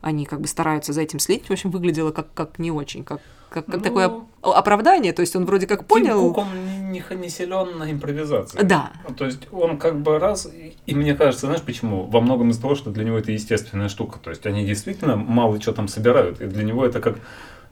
они 0.01 0.27
как 0.27 0.41
бы 0.41 0.49
стараются 0.49 0.93
за 0.93 1.03
этим 1.03 1.19
следить. 1.19 1.49
В 1.49 1.53
общем, 1.53 1.71
выглядело 1.71 2.11
как, 2.11 2.33
как 2.35 2.59
не 2.59 2.71
очень, 2.71 3.05
как, 3.05 3.21
как, 3.57 3.67
как 3.67 3.77
Ну, 3.77 3.81
такое 3.81 4.09
оп- 4.09 4.27
оправдание. 4.43 5.13
То 5.15 5.21
есть 5.21 5.35
он 5.35 5.47
вроде 5.47 5.67
как 5.67 5.87
понял... 5.87 6.21
Тим 6.21 6.35
Кук, 6.35 6.39
он 6.39 6.91
не, 6.93 7.03
не, 7.11 7.17
не 7.17 7.29
силен 7.31 7.79
на 7.79 7.91
импровизации. 7.91 8.63
Да. 8.63 8.93
То 9.17 9.25
есть 9.25 9.49
он 9.51 9.79
как 9.79 9.99
бы 10.01 10.19
раз, 10.19 10.47
и, 10.47 10.77
и 10.85 10.95
мне 10.95 11.15
кажется, 11.15 11.47
знаешь 11.47 11.63
почему? 11.63 12.05
Во 12.05 12.21
многом 12.21 12.51
из-за 12.51 12.61
того, 12.61 12.75
что 12.75 12.91
для 12.91 13.05
него 13.05 13.19
это 13.19 13.33
естественная 13.33 13.89
штука. 13.89 14.19
То 14.23 14.31
есть 14.31 14.45
они 14.47 14.67
действительно 14.67 15.17
мало 15.17 15.61
что 15.61 15.73
там 15.73 15.89
собирают, 15.89 16.41
и 16.43 16.47
для 16.47 16.65
него 16.65 16.85
это 16.85 17.01
как 17.01 17.19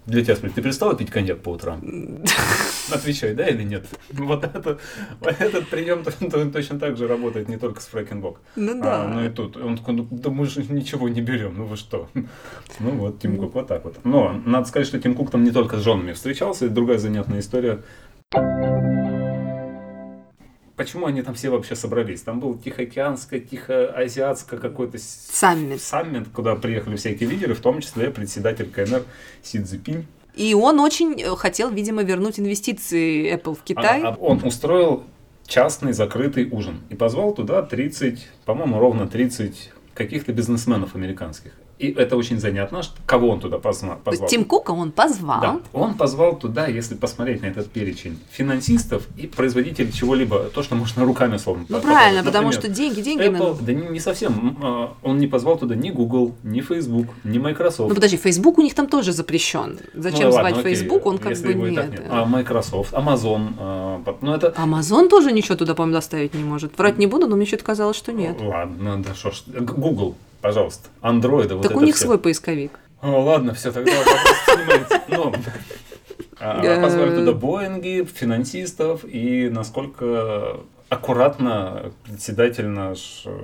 для 0.07 0.23
тебя, 0.23 0.37
смотри, 0.37 0.55
ты 0.55 0.63
перестала 0.63 0.95
пить 0.95 1.11
коньяк 1.11 1.41
по 1.41 1.51
утрам? 1.51 1.81
Отвечай, 2.93 3.35
да 3.35 3.47
или 3.49 3.63
нет? 3.63 3.87
Вот, 4.13 4.45
это, 4.45 4.79
этот 5.23 5.69
прием 5.69 6.05
точно 6.51 6.79
так 6.79 6.97
же 6.97 7.07
работает 7.09 7.49
не 7.49 7.57
только 7.57 7.81
с 7.81 7.87
фрэкинбок. 7.87 8.41
Ну 8.57 8.81
А, 8.83 9.09
ну 9.09 9.25
и 9.25 9.29
тут. 9.29 9.57
Он 9.57 9.77
такой, 9.77 9.95
ну 9.95 10.09
да 10.11 10.31
мы 10.31 10.47
же 10.47 10.63
ничего 10.63 11.09
не 11.09 11.21
берем, 11.21 11.55
ну 11.57 11.65
вы 11.65 11.77
что? 11.77 12.09
Ну 12.81 12.91
вот, 12.91 13.21
Тим 13.21 13.37
Кук 13.37 13.55
вот 13.55 13.69
так 13.69 13.85
вот. 13.85 14.05
Но 14.05 14.41
надо 14.45 14.67
сказать, 14.67 14.89
что 14.89 14.99
Тим 15.01 15.15
Кук 15.15 15.31
там 15.31 15.45
не 15.45 15.51
только 15.51 15.77
с 15.79 15.83
женами 15.83 16.13
встречался, 16.13 16.67
это 16.67 16.75
другая 16.75 16.99
занятная 16.99 17.41
история. 17.41 17.83
Почему 20.77 21.07
они 21.07 21.23
там 21.23 21.35
все 21.35 21.51
вообще 21.51 21.77
собрались? 21.77 22.23
Там 22.23 22.41
был 22.41 22.59
тихоокеанское, 22.59 23.39
тихоазиатское 23.39 24.59
какой-то 24.59 24.99
Саммит. 24.99 25.81
саммит, 25.81 26.29
куда 26.35 26.57
приехали 26.57 26.97
всякие 26.97 27.29
лидеры, 27.29 27.55
в 27.55 27.61
том 27.61 27.81
числе 27.81 28.11
председатель 28.11 28.69
КНР 28.69 29.05
Си 29.43 29.63
Цзипинь. 29.63 30.05
И 30.37 30.55
он 30.55 30.81
очень 30.81 31.21
э, 31.21 31.37
хотел, 31.37 31.71
видимо, 31.71 32.03
вернуть 32.03 32.41
инвестиции 32.41 33.33
Apple 33.35 33.57
в 33.57 33.63
Китай. 33.63 34.03
А- 34.03 34.09
а 34.09 34.15
он 34.15 34.41
устроил 34.45 35.05
частный 35.47 35.93
закрытый 35.93 36.49
ужин 36.51 36.81
и 36.91 36.95
позвал 36.95 37.35
туда 37.35 37.63
30, 37.63 38.27
по-моему, 38.45 38.79
ровно 38.79 39.07
30 39.07 39.71
каких-то 39.95 40.33
бизнесменов 40.33 40.95
американских. 40.95 41.53
И 41.85 41.93
это 41.93 42.17
очень 42.17 42.39
занятно, 42.41 42.81
кого 43.07 43.29
он 43.29 43.41
туда 43.41 43.59
позвал. 43.59 43.99
Тим 44.29 44.45
Кука 44.45 44.71
он 44.71 44.91
позвал. 44.91 45.41
Да, 45.41 45.61
он 45.73 45.95
позвал 45.95 46.37
туда, 46.39 46.67
если 46.67 46.95
посмотреть 46.95 47.43
на 47.43 47.47
этот 47.47 47.71
перечень, 47.71 48.19
финансистов 48.31 49.07
и 49.19 49.27
производителей 49.27 49.93
чего-либо, 49.93 50.45
то, 50.55 50.63
что 50.63 50.75
можно 50.77 51.05
руками 51.05 51.37
словно 51.37 51.65
Ну 51.69 51.81
правильно, 51.81 52.23
потрогать. 52.23 52.25
потому 52.25 52.47
Например, 52.49 52.53
что 52.53 52.69
деньги, 52.69 53.01
деньги 53.03 53.23
Apple, 53.25 53.53
надо. 53.53 53.63
да 53.65 53.73
не, 53.75 53.89
не 53.89 54.01
совсем. 54.01 54.57
А, 54.63 54.95
Он 55.03 55.19
не 55.19 55.27
позвал 55.27 55.59
туда 55.59 55.75
ни 55.75 55.91
Google, 55.91 56.35
ни 56.43 56.61
Facebook, 56.63 57.07
ни 57.25 57.39
Microsoft. 57.39 57.89
Ну 57.91 57.95
подожди, 57.95 58.17
Facebook 58.17 58.59
у 58.59 58.63
них 58.63 58.75
там 58.75 58.87
тоже 58.87 59.13
запрещен. 59.13 59.79
Зачем 59.95 60.27
Ну, 60.27 60.33
звать 60.33 60.45
ладно, 60.45 60.61
окей, 60.61 60.75
Facebook, 60.75 61.07
он 61.07 61.19
как 61.19 61.37
бы 61.39 61.55
нет. 61.55 61.91
нет. 61.91 62.03
А 62.09 62.25
Microsoft, 62.25 62.93
Amazon, 62.95 63.53
а, 63.59 64.01
ну 64.23 64.35
это 64.35 64.55
Амазон 64.57 65.09
тоже 65.09 65.33
ничего 65.33 65.57
туда, 65.57 65.75
по-моему, 65.75 65.95
доставить 65.95 66.35
не 66.35 66.45
может. 66.45 66.79
Врать 66.79 66.99
не 66.99 67.07
буду, 67.07 67.27
но 67.27 67.37
мне 67.37 67.45
что-то 67.47 67.65
казалось, 67.65 67.97
что 67.97 68.13
нет. 68.13 68.37
Ладно, 68.41 69.03
да 69.03 69.15
что 69.15 69.31
ж. 69.31 69.43
Google, 69.47 70.15
пожалуйста. 70.45 70.91
Вот 71.55 71.63
так 71.63 71.71
это 71.71 71.81
у 71.81 71.85
них 71.85 71.97
всё. 71.97 72.05
свой 72.05 72.19
поисковик. 72.19 72.79
О, 73.01 73.23
ладно, 73.23 73.55
все, 73.55 73.73
тогда 73.73 73.93
вопрос 73.97 75.01
а, 76.39 76.83
позвали 76.83 77.17
туда 77.17 77.33
Боинги, 77.33 78.05
финансистов, 78.05 79.07
и 79.07 79.49
насколько 79.49 80.61
аккуратно 80.91 81.93
председатель 82.05 82.67
наш 82.67 83.23
э, 83.25 83.39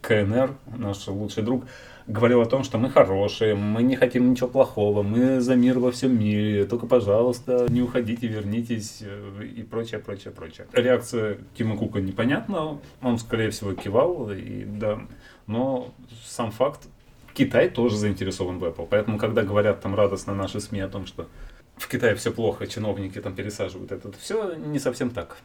КНР, 0.00 0.54
наш 0.78 1.06
лучший 1.06 1.42
друг, 1.42 1.64
говорил 2.06 2.40
о 2.40 2.46
том, 2.46 2.64
что 2.64 2.78
мы 2.78 2.88
хорошие, 2.88 3.54
мы 3.54 3.82
не 3.82 3.96
хотим 3.96 4.30
ничего 4.30 4.48
плохого, 4.48 5.02
мы 5.02 5.40
за 5.40 5.54
мир 5.54 5.78
во 5.78 5.92
всем 5.92 6.18
мире, 6.18 6.64
только, 6.64 6.86
пожалуйста, 6.86 7.66
не 7.68 7.82
уходите, 7.82 8.26
вернитесь 8.26 9.02
э, 9.02 9.44
и 9.44 9.62
прочее, 9.62 10.00
прочее, 10.00 10.32
прочее. 10.32 10.66
Реакция 10.72 11.36
Тима 11.56 11.76
Кука 11.76 12.00
непонятна, 12.00 12.78
он, 13.02 13.18
скорее 13.18 13.50
всего, 13.50 13.74
кивал, 13.74 14.30
и 14.30 14.64
да, 14.64 15.00
но 15.46 15.92
сам 16.24 16.50
факт, 16.50 16.88
Китай 17.34 17.68
тоже 17.68 17.96
заинтересован 17.96 18.58
в 18.58 18.64
Apple, 18.64 18.86
поэтому, 18.88 19.18
когда 19.18 19.42
говорят 19.42 19.80
там 19.80 19.94
радостно 19.94 20.34
наши 20.34 20.60
СМИ 20.60 20.80
о 20.80 20.88
том, 20.88 21.06
что 21.06 21.28
в 21.76 21.88
Китае 21.88 22.14
все 22.14 22.30
плохо, 22.30 22.66
чиновники 22.66 23.20
там 23.20 23.34
пересаживают 23.34 23.92
это, 23.92 24.12
все 24.18 24.54
не 24.54 24.78
совсем 24.78 25.10
так. 25.10 25.38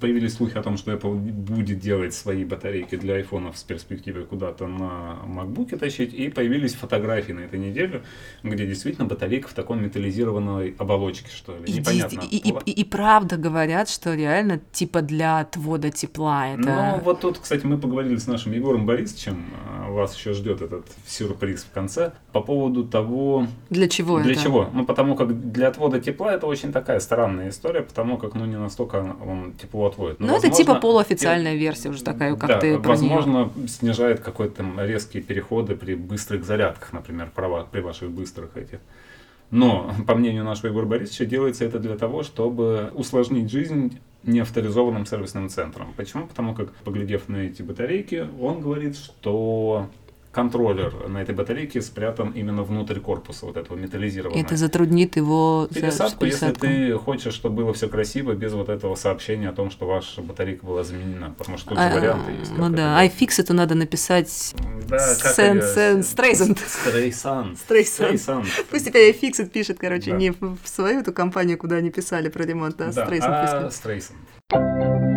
Появились 0.00 0.34
слухи 0.34 0.56
о 0.56 0.62
том, 0.62 0.78
что 0.78 0.92
Apple 0.92 1.14
будет 1.14 1.78
делать 1.78 2.14
свои 2.14 2.44
батарейки 2.44 2.96
для 2.96 3.14
айфонов 3.16 3.58
с 3.58 3.62
перспективой 3.62 4.24
куда-то 4.24 4.66
на 4.66 5.18
MacBook 5.26 5.76
тащить. 5.76 6.14
И 6.14 6.30
появились 6.30 6.74
фотографии 6.74 7.32
на 7.32 7.40
этой 7.40 7.58
неделе, 7.58 8.02
где 8.42 8.66
действительно 8.66 9.06
батарейка 9.06 9.48
в 9.48 9.52
таком 9.52 9.82
металлизированной 9.82 10.74
оболочке, 10.78 11.28
что 11.30 11.54
ли. 11.54 11.64
И, 11.66 11.72
Непонятно. 11.80 12.20
и- 12.30 12.36
и- 12.36 12.54
и- 12.64 12.70
и 12.80 12.84
правда 12.84 13.36
говорят, 13.36 13.90
что 13.90 14.14
реально 14.14 14.58
типа 14.72 15.02
для 15.02 15.40
отвода 15.40 15.90
тепла 15.90 16.48
это... 16.48 16.62
Ну, 16.62 17.04
вот 17.04 17.20
тут, 17.20 17.38
кстати, 17.38 17.66
мы 17.66 17.76
поговорили 17.76 18.16
с 18.16 18.26
нашим 18.26 18.52
Егором 18.52 18.86
Борисовичем, 18.86 19.44
а, 19.68 19.90
вас 19.90 20.16
еще 20.16 20.32
ждет 20.32 20.62
этот 20.62 20.86
сюрприз 21.06 21.64
в 21.64 21.70
конце, 21.72 22.12
по 22.32 22.40
поводу 22.40 22.84
того, 22.84 23.46
Для 23.68 23.86
чего 23.88 24.20
для 24.20 24.32
это? 24.32 24.42
чего. 24.44 24.70
Ну, 24.72 24.86
потому 24.86 25.14
как 25.14 25.52
для 25.52 25.68
отвода 25.68 26.00
тепла 26.00 26.32
это 26.32 26.46
очень 26.46 26.72
такая 26.72 27.00
странная 27.00 27.50
история, 27.50 27.82
потому 27.82 28.16
как, 28.16 28.34
ну, 28.34 28.46
не 28.46 28.56
настолько 28.58 29.16
он 29.26 29.52
тепло 29.60 29.89
отводит. 29.90 30.18
Ну, 30.18 30.26
Но, 30.26 30.32
это 30.32 30.48
возможно, 30.48 30.56
типа 30.56 30.80
полуофициальная 30.80 31.54
версия 31.54 31.90
уже 31.90 32.02
такая, 32.02 32.34
как 32.34 32.48
да, 32.48 32.58
ты 32.58 32.78
про 32.78 32.88
возможно, 32.88 33.52
снижает 33.68 34.20
какой-то 34.20 34.64
резкие 34.78 35.22
переходы 35.22 35.76
при 35.76 35.94
быстрых 35.94 36.44
зарядках, 36.44 36.92
например, 36.92 37.30
при 37.70 37.80
ваших 37.80 38.10
быстрых 38.10 38.56
этих. 38.56 38.80
Но, 39.50 39.92
по 40.06 40.14
мнению 40.14 40.44
нашего 40.44 40.68
Егора 40.68 40.86
Борисовича, 40.86 41.24
делается 41.24 41.64
это 41.64 41.78
для 41.78 41.96
того, 41.96 42.22
чтобы 42.22 42.90
усложнить 42.94 43.50
жизнь 43.50 43.98
неавторизованным 44.22 45.06
сервисным 45.06 45.48
центром. 45.48 45.92
Почему? 45.96 46.26
Потому 46.26 46.54
как, 46.54 46.72
поглядев 46.84 47.28
на 47.28 47.38
эти 47.38 47.62
батарейки, 47.62 48.28
он 48.40 48.60
говорит, 48.60 48.96
что 48.96 49.88
контроллер 50.32 51.08
на 51.08 51.18
этой 51.22 51.34
батарейке 51.34 51.82
спрятан 51.82 52.30
именно 52.30 52.62
внутрь 52.62 53.00
корпуса 53.00 53.46
вот 53.46 53.56
этого 53.56 53.76
металлизированного. 53.76 54.40
Это 54.44 54.56
затруднит 54.56 55.16
его 55.16 55.68
Пересадку, 55.72 56.24
если 56.24 56.52
ты 56.52 56.94
хочешь, 56.94 57.34
чтобы 57.34 57.56
было 57.56 57.72
все 57.74 57.88
красиво, 57.88 58.32
без 58.34 58.52
вот 58.52 58.68
этого 58.68 58.94
сообщения 58.94 59.48
о 59.48 59.52
том, 59.52 59.70
что 59.70 59.86
ваша 59.86 60.22
батарейка 60.22 60.64
была 60.64 60.84
заменена. 60.84 61.34
Потому 61.36 61.58
что 61.58 61.70
тут 61.70 61.78
же 61.78 61.84
А, 61.84 61.94
варианты 61.94 62.32
есть. 62.32 62.52
Ну 62.56 62.68
да, 62.70 63.04
iFix 63.04 63.34
это 63.38 63.54
надо 63.54 63.74
написать 63.74 64.54
да, 64.88 64.98
Сен- 65.14 65.62
Сен- 65.62 66.02
Стрейзанд. 66.04 66.58
Стрейсан. 66.58 67.56
Стрейсан. 67.56 68.44
Пусть 68.70 68.86
теперь 68.86 69.14
iFixit 69.14 69.48
пишет, 69.50 69.78
короче, 69.78 70.12
Да. 70.12 70.16
не 70.16 70.30
в 70.30 70.58
свою 70.64 71.00
эту 71.00 71.12
компанию, 71.12 71.58
куда 71.58 71.76
они 71.76 71.90
писали 71.90 72.28
про 72.28 72.44
ремонт, 72.44 72.80
а 72.80 72.92
Да, 72.92 73.04
Стрейзанд 73.04 73.34
а 73.34 73.64
пусть. 73.64 75.09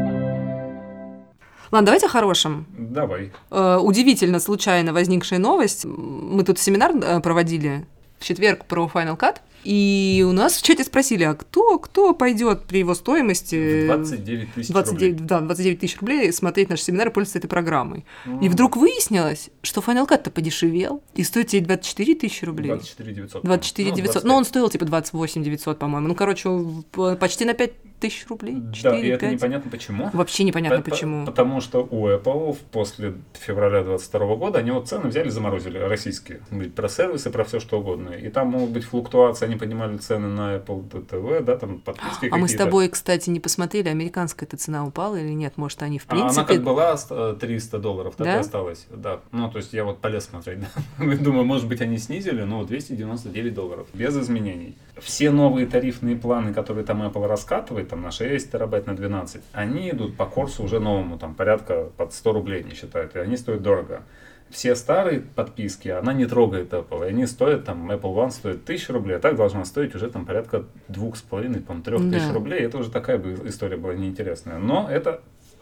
Ладно, 1.74 1.88
давайте 1.88 2.06
о 2.06 2.10
хорошем. 2.10 2.66
Давай. 2.78 3.32
Э, 3.50 3.78
Удивительно 3.82 4.40
случайно 4.40 4.94
возникшая 4.94 5.40
новость. 5.40 5.86
Мы 5.86 6.44
тут 6.44 6.60
семинар 6.60 6.92
э, 6.96 7.20
проводили 7.20 7.86
в 8.20 8.26
четверг 8.26 8.66
про 8.66 8.90
Final 8.94 9.18
Cut, 9.18 9.38
и 9.64 10.24
у 10.28 10.34
нас 10.34 10.54
в 10.58 10.62
чате 10.62 10.84
спросили, 10.84 11.24
а 11.24 11.34
кто, 11.34 11.80
кто 11.80 12.14
пойдет 12.14 12.66
при 12.66 12.78
его 12.80 12.94
стоимости 12.94 13.86
29 13.88 14.54
тысяч 14.54 14.68
29, 14.70 15.12
рублей. 15.14 15.28
да, 15.28 15.40
29 15.42 15.80
тысяч 15.80 15.98
рублей 16.00 16.32
смотреть 16.32 16.70
наш 16.70 16.82
семинар 16.82 17.08
и 17.08 17.12
пользоваться 17.12 17.40
этой 17.40 17.48
программой. 17.48 18.06
Ну, 18.26 18.40
И 18.42 18.50
вдруг 18.50 18.78
выяснилось, 18.78 19.50
что 19.64 19.82
Final 19.82 20.08
Cut-то 20.08 20.30
подешевел 20.32 21.02
и 21.16 21.24
стоит 21.24 21.48
теперь 21.48 21.66
24 21.66 22.16
тысячи 22.16 22.46
рублей. 22.46 22.68
24 22.68 23.14
900. 23.14 23.44
24 23.44 23.90
Ну, 23.90 23.96
900. 23.96 24.14
25. 24.14 24.24
Ну, 24.32 24.36
он 24.38 24.46
стоил 24.46 24.70
типа 24.70 24.86
28 24.86 25.44
900, 25.44 25.80
по-моему. 25.80 26.08
Ну, 26.10 26.16
короче, 26.16 26.50
в- 26.50 27.16
почти 27.16 27.46
на 27.46 27.54
5 27.56 27.72
тысяч 28.04 28.26
рублей. 28.28 28.62
4, 28.74 28.82
Да, 28.84 29.00
и 29.00 29.08
это 29.08 29.20
5. 29.22 29.32
непонятно 29.34 29.72
почему. 29.72 30.10
Вообще 30.14 30.44
непонятно 30.44 30.78
По- 30.80 30.84
по- 30.84 30.92
почему. 30.92 31.26
Потому 31.26 31.62
что 31.62 31.88
у 31.90 32.08
Apple 32.10 32.58
после 32.72 33.14
февраля 33.34 33.84
22 33.84 34.36
года 34.36 34.60
они 34.60 34.72
вот 34.72 34.90
цены 34.90 35.08
взяли, 35.10 35.30
заморозили, 35.30 35.78
российские. 35.78 36.42
Про 36.76 36.90
сервисы, 36.90 37.30
про 37.30 37.44
все 37.46 37.60
что 37.60 37.80
угодно. 37.80 38.10
И 38.10 38.30
там 38.30 38.50
могут 38.50 38.72
быть 38.72 38.84
флуктуации, 38.84 39.46
они 39.46 39.56
поднимали 39.56 39.98
цены 39.98 40.28
на 40.28 40.58
Apple 40.58 40.90
TV, 41.10 41.42
да, 41.44 41.56
там 41.58 41.80
подписки 41.80 42.28
А 42.32 42.38
мы 42.38 42.48
с 42.50 42.56
тобой, 42.56 42.90
кстати, 42.90 43.30
не 43.30 43.40
посмотрели, 43.40 43.88
американская 43.88 44.46
эта 44.48 44.58
цена 44.58 44.86
упала 44.86 45.16
или 45.16 45.32
нет? 45.32 45.54
Может, 45.58 45.82
они 45.84 45.98
в 46.00 46.06
А 46.08 46.14
Она 46.14 46.22
принципе... 46.26 46.56
как 46.56 46.64
была 46.64 46.98
э, 47.10 47.36
300 47.40 47.80
долларов, 47.80 48.16
так 48.18 48.26
Да? 48.26 48.36
и 48.36 48.40
осталась. 48.40 48.86
Да. 48.90 49.22
Ну, 49.32 49.50
то 49.50 49.58
есть 49.60 49.72
я 49.74 49.86
вот 49.86 50.00
полез 50.00 50.26
смотреть. 50.26 50.60
да. 50.60 51.16
Думаю, 51.24 51.46
может 51.46 51.68
быть, 51.68 51.80
они 51.82 51.98
снизили, 51.98 52.44
но 52.44 52.64
299 52.66 53.54
долларов. 53.54 53.88
Без 53.94 54.18
изменений. 54.18 54.76
Все 55.00 55.32
новые 55.32 55.66
тарифные 55.66 56.16
планы, 56.16 56.54
которые 56.54 56.86
там 56.86 57.02
Apple 57.02 57.28
раскатывает, 57.28 57.90
там 57.90 58.02
на 58.04 58.12
6 58.12 58.52
терабайт, 58.52 58.86
на 58.86 58.96
12, 58.96 59.42
они 59.52 59.90
идут 59.90 60.16
по 60.16 60.26
курсу 60.26 60.64
уже 60.64 60.80
новому, 60.80 61.18
там 61.18 61.34
порядка 61.34 61.90
под 61.98 62.14
100 62.14 62.32
рублей 62.34 62.64
не 62.64 62.76
считают, 62.76 63.16
и 63.16 63.20
они 63.20 63.36
стоят 63.38 63.64
дорого. 63.64 64.04
Все 64.52 64.76
старые 64.76 65.22
подписки, 65.22 65.88
она 65.88 66.14
не 66.14 66.28
трогает 66.28 66.72
Apple, 66.74 67.06
и 67.08 67.10
они 67.10 67.26
стоят, 67.26 67.66
там, 67.66 67.90
Apple 67.90 68.14
One 68.14 68.30
стоит 68.30 68.64
1000 68.64 68.94
рублей, 68.94 69.16
а 69.18 69.20
так 69.20 69.36
должна 69.36 69.66
стоить 69.66 69.96
уже 69.96 70.12
там 70.12 70.28
порядка 70.28 70.66
2,5, 70.90 71.62
там, 71.62 71.82
3000 71.82 72.28
Да. 72.28 72.34
рублей. 72.34 72.60
Это 72.60 72.78
уже 72.78 72.92
такая 72.92 73.18
бы 73.18 73.48
история 73.48 73.78
была 73.78 73.96
неинтересная. 73.96 74.60
Но 74.60 74.88
это 74.92 75.22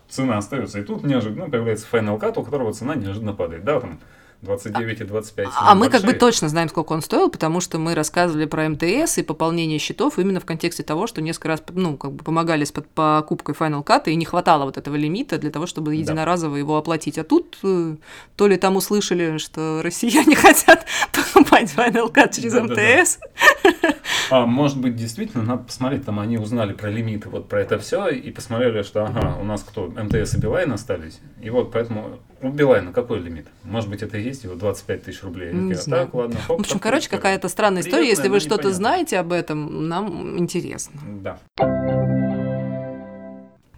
цена 0.10 0.38
остается. 0.39 0.80
И 0.82 0.84
тут 0.84 1.04
неожиданно 1.06 1.50
появляется 1.50 1.88
Final 1.89 2.20
Cut, 2.20 2.38
у 2.38 2.44
которого 2.44 2.74
цена 2.74 2.96
неожиданно 2.96 3.32
падает. 3.34 3.63
Да, 3.63 3.80
там 3.80 4.00
29 4.41 5.01
и 5.01 5.04
25. 5.04 5.49
А 5.56 5.75
мы 5.75 5.89
как 5.89 6.01
бы 6.04 6.13
точно 6.13 6.49
знаем, 6.49 6.67
сколько 6.69 6.93
он 6.93 7.01
стоил, 7.01 7.30
потому 7.30 7.62
что 7.62 7.77
мы 7.77 7.93
рассказывали 7.93 8.45
про 8.45 8.67
МТС 8.69 9.19
и 9.19 9.23
пополнение 9.23 9.77
счетов 9.77 10.17
именно 10.17 10.39
в 10.39 10.45
контексте 10.45 10.84
того, 10.84 11.06
что 11.08 11.21
несколько 11.21 11.49
раз 11.49 11.63
ну, 11.73 11.95
как 11.97 12.13
бы 12.13 12.23
помогали 12.23 12.63
с 12.65 12.71
под- 12.71 12.88
покупкой 12.89 13.54
Final 13.56 13.84
Cut, 13.84 14.04
и 14.06 14.15
не 14.15 14.25
хватало 14.25 14.65
вот 14.65 14.77
этого 14.77 14.95
лимита 14.95 15.38
для 15.38 15.51
того, 15.51 15.67
чтобы 15.67 15.95
единоразово 15.95 16.56
его 16.56 16.77
оплатить. 16.77 17.17
А 17.19 17.23
тут 17.23 17.58
э, 17.63 17.95
то 18.36 18.47
ли 18.47 18.58
там 18.58 18.75
услышали, 18.75 19.38
что 19.38 19.82
россияне 19.84 20.36
хотят 20.38 20.86
покупать 21.12 21.71
Final 21.75 22.12
Cut 22.12 22.34
через 22.36 22.54
Да-да-да. 22.54 23.01
МТС. 23.01 23.19
А, 24.32 24.46
может 24.46 24.80
быть, 24.80 24.96
действительно, 24.96 25.44
надо 25.44 25.63
посмотреть, 25.63 26.06
там 26.06 26.20
они 26.20 26.38
узнали 26.38 26.74
про 26.74 26.89
лимиты, 26.89 27.30
вот 27.30 27.50
про 27.50 27.62
это 27.62 27.78
все, 27.78 28.08
и 28.08 28.32
посмотрели, 28.32 28.82
что, 28.82 29.04
ага, 29.04 29.38
у 29.39 29.44
нас 29.44 29.62
кто, 29.62 29.88
МТС 29.88 30.36
и 30.36 30.38
Билайн 30.39 30.72
остались, 30.72 31.20
и 31.41 31.50
вот 31.50 31.72
поэтому 31.72 32.20
у 32.41 32.50
Билайна 32.50 32.94
какой 32.94 33.20
лимит? 33.20 33.48
Может 33.63 33.89
быть, 33.89 34.02
это 34.02 34.17
и 34.17 34.24
есть 34.24 34.46
его 34.46 34.56
25 34.56 35.04
тысяч 35.04 35.22
рублей? 35.24 35.52
Не 35.54 35.74
такие, 35.74 35.80
«А 35.80 35.82
знаю. 35.84 36.06
так, 36.06 36.13
ладно, 36.13 36.36
хоп, 36.48 36.58
В 36.58 36.62
общем, 36.62 36.74
такая 36.78 36.91
короче, 36.91 37.06
история». 37.06 37.22
какая-то 37.22 37.50
странная 37.50 37.82
история. 37.82 38.08
Если 38.08 38.30
вы 38.30 38.39
что-то 38.39 38.72
знаете 38.72 39.20
об 39.20 39.34
этом, 39.34 39.88
нам 39.89 40.38
интересно. 40.39 41.00
Да. 41.22 42.40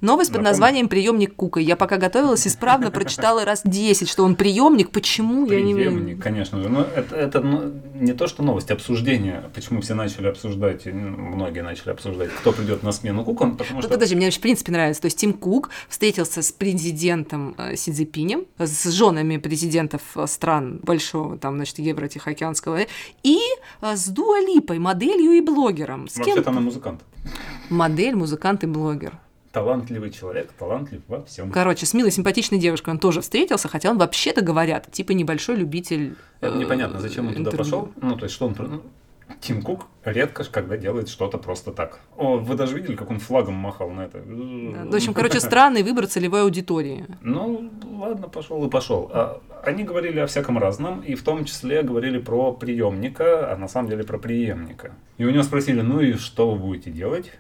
Новость 0.04 0.32
под 0.32 0.39
Напомню. 0.42 0.50
названием 0.50 0.89
«Приемник 0.89 1.34
Кука». 1.34 1.62
Я 1.62 1.78
пока 1.78 1.96
готовилась, 1.96 2.46
исправно 2.46 2.92
прочитала 2.92 3.46
раз 3.46 3.62
10, 3.63 4.10
что 4.10 4.26
он 4.26 4.36
приемник. 4.36 4.89
Почему? 4.92 5.46
Я 5.46 5.62
не 5.62 6.16
конечно 6.16 6.62
же. 6.62 6.68
Но 6.68 6.82
это, 6.82 7.16
это 7.16 7.39
ну, 7.39 7.72
не 7.96 8.12
то, 8.12 8.28
что 8.28 8.44
новость, 8.44 8.70
обсуждение. 8.70 9.46
Почему 9.56 9.80
все 9.80 9.94
начали 9.94 10.28
обсуждать, 10.28 10.86
ну, 10.86 10.92
многие 10.92 11.62
начали 11.63 11.92
обсуждать, 11.92 12.32
кто 12.32 12.52
придет 12.52 12.84
на 12.84 12.92
смену 12.92 13.24
Кукон, 13.24 13.56
потому 13.56 13.78
Ну, 13.78 13.82
что... 13.82 13.94
подожди, 13.94 14.16
мне 14.18 14.26
вообще 14.26 14.39
в 14.39 14.42
принципе 14.42 14.74
нравится. 14.74 15.02
То 15.02 15.06
есть 15.06 15.18
Тим 15.18 15.32
Кук 15.32 15.70
встретился 15.88 16.42
с 16.42 16.52
президентом 16.52 17.56
э, 17.58 17.78
Си 17.78 17.94
Цзиньпинем, 17.94 18.46
с 18.58 18.92
женами 18.92 19.38
президентов 19.38 20.02
э, 20.16 20.28
стран 20.28 20.82
большого, 20.84 21.38
там, 21.38 21.56
значит, 21.56 21.80
Евро-Тихоокеанского, 21.80 22.80
и 23.24 23.39
э, 23.82 23.96
с 23.96 24.10
Дуа 24.10 24.42
Липой, 24.42 24.80
моделью 24.80 25.32
и 25.32 25.39
блогером. 25.39 26.10
С 26.10 26.16
кем? 26.16 26.26
Вообще-то 26.26 26.50
она 26.50 26.60
музыкант. 26.60 27.02
Модель, 27.70 28.16
музыкант 28.16 28.66
и 28.66 28.68
блогер. 28.68 29.13
Талантливый 29.54 30.10
человек, 30.10 30.52
талантлив 30.52 31.02
во 31.08 31.24
всем. 31.26 31.52
Короче, 31.52 31.86
с 31.86 31.94
милой, 31.94 32.10
симпатичной 32.10 32.58
девушкой 32.58 32.89
он 32.89 32.98
тоже 32.98 33.22
встретился, 33.22 33.68
хотя 33.68 33.92
он 33.92 34.00
вообще-то 34.00 34.42
говорят, 34.42 34.92
типа 34.92 35.12
небольшой 35.12 35.58
любитель 35.58 36.16
э, 36.42 36.58
Непонятно, 36.58 37.00
зачем 37.00 37.28
он 37.28 37.36
туда 37.36 37.52
пошел. 37.52 37.92
Ну, 38.02 38.18
то 38.18 38.24
есть, 38.26 38.34
что 38.34 38.48
он... 38.48 38.56
ну, 38.58 38.82
Тим 39.42 39.62
Кук 39.62 39.86
редко 40.04 40.44
когда 40.46 40.76
делает 40.76 41.08
что-то 41.08 41.38
просто 41.38 41.72
так. 41.72 42.00
О, 42.18 42.38
вы 42.38 42.56
даже 42.56 42.76
видели, 42.76 42.96
как 42.96 43.12
он 43.12 43.20
флагом 43.20 43.54
махал 43.54 43.92
на 43.92 44.02
это? 44.02 44.24
Да, 44.26 44.92
В 44.92 44.96
общем, 44.96 45.13
короче, 45.13 45.39
странный 45.39 45.84
выбор 45.84 46.08
целевой 46.08 46.42
аудитории. 46.42 47.06
Ну, 47.22 47.70
ладно, 48.00 48.30
пошел 48.30 48.66
и 48.66 48.70
пошел. 48.72 49.12
А, 49.13 49.39
Они 49.63 49.84
говорили 49.84 50.20
о 50.20 50.26
всяком 50.26 50.58
разном, 50.58 51.02
и 51.02 51.13
в 51.13 51.24
том 51.24 51.46
числе 51.46 51.84
говорили 51.84 52.18
про 52.18 52.54
приемника, 52.54 53.52
а 53.54 53.58
на 53.58 53.68
самом 53.68 53.89
деле 53.89 54.04
про 54.04 54.18
преемника. 54.18 54.94
И 55.20 55.26
у 55.26 55.30
него 55.30 55.44
спросили, 55.44 55.82
ну 55.82 56.00
и 56.00 56.13
что 56.13 56.52
вы 56.52 56.58
будете 56.58 56.89
делать? 56.89 57.32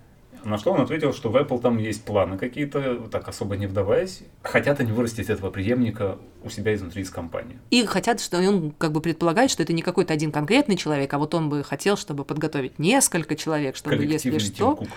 На 0.43 0.57
что 0.57 0.71
он 0.71 0.81
ответил, 0.81 1.13
что 1.13 1.29
в 1.29 1.35
Apple 1.35 1.61
там 1.61 1.77
есть 1.77 2.03
планы 2.03 2.37
какие-то, 2.37 3.07
так 3.11 3.27
особо 3.27 3.55
не 3.55 3.67
вдаваясь. 3.67 4.23
Хотят 4.41 4.79
они 4.79 4.91
вырастить 4.91 5.29
этого 5.29 5.49
преемника 5.51 6.17
у 6.43 6.49
себя 6.49 6.73
изнутри 6.73 7.03
из 7.03 7.09
компании. 7.09 7.57
И 7.69 7.85
хотят, 7.85 8.19
что 8.19 8.37
он 8.37 8.71
как 8.71 8.91
бы 8.91 9.01
предполагает, 9.01 9.51
что 9.51 9.63
это 9.63 9.73
не 9.73 9.81
какой-то 9.81 10.13
один 10.13 10.31
конкретный 10.31 10.75
человек, 10.75 11.13
а 11.13 11.17
вот 11.17 11.33
он 11.33 11.49
бы 11.49 11.63
хотел, 11.63 11.95
чтобы 11.95 12.25
подготовить 12.25 12.77
несколько 12.79 13.35
человек, 13.35 13.75
чтобы 13.75 14.03
если 14.03 14.37
что, 14.37 14.79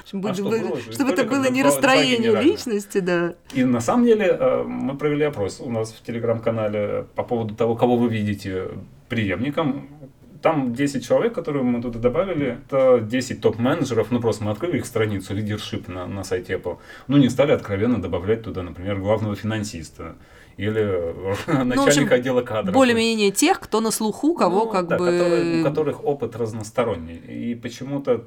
общем, 0.00 0.18
А 0.18 0.20
будет- 0.20 0.36
что 0.82 0.92
чтобы 0.92 1.12
это 1.12 1.24
было 1.24 1.50
не 1.50 1.62
расстроение 1.62 2.40
личности, 2.40 2.98
да. 2.98 3.34
И 3.54 3.64
на 3.64 3.80
самом 3.80 4.04
деле 4.04 4.26
э, 4.26 4.62
мы 4.62 4.96
провели 4.96 5.24
опрос 5.24 5.60
у 5.60 5.70
нас 5.70 5.92
в 5.92 6.02
телеграм-канале 6.02 7.06
по 7.14 7.22
поводу 7.22 7.54
того, 7.54 7.76
кого 7.76 7.96
вы 7.96 8.08
видите 8.08 8.68
преемником. 9.08 9.88
Там 10.42 10.72
10 10.72 11.06
человек, 11.06 11.34
которые 11.34 11.62
мы 11.62 11.82
туда 11.82 11.98
добавили, 11.98 12.58
это 12.66 13.00
10 13.00 13.40
топ-менеджеров, 13.40 14.10
ну 14.10 14.20
просто 14.20 14.44
мы 14.44 14.50
открыли 14.52 14.78
их 14.78 14.86
страницу, 14.86 15.34
лидершип 15.34 15.88
на, 15.88 16.06
на 16.06 16.24
сайте 16.24 16.54
Apple, 16.54 16.78
ну 17.08 17.18
не 17.18 17.28
стали 17.28 17.52
откровенно 17.52 18.00
добавлять 18.00 18.42
туда, 18.42 18.62
например, 18.62 18.96
главного 18.98 19.36
финансиста 19.36 20.16
или 20.56 20.80
э, 21.46 21.62
начальника 21.64 21.74
Ну, 21.76 21.84
общем, 21.86 22.12
отдела 22.12 22.42
кадров. 22.42 22.74
Более-менее 22.74 23.30
тех, 23.30 23.60
кто 23.60 23.80
на 23.80 23.90
слуху, 23.90 24.34
кого 24.34 24.64
Ну, 24.64 24.70
как 24.70 24.88
да, 24.88 24.98
бы... 24.98 25.06
которые- 25.06 25.60
у 25.60 25.64
которых 25.64 26.04
опыт 26.04 26.36
разносторонний. 26.36 27.16
И 27.16 27.54
почему-то 27.54 28.24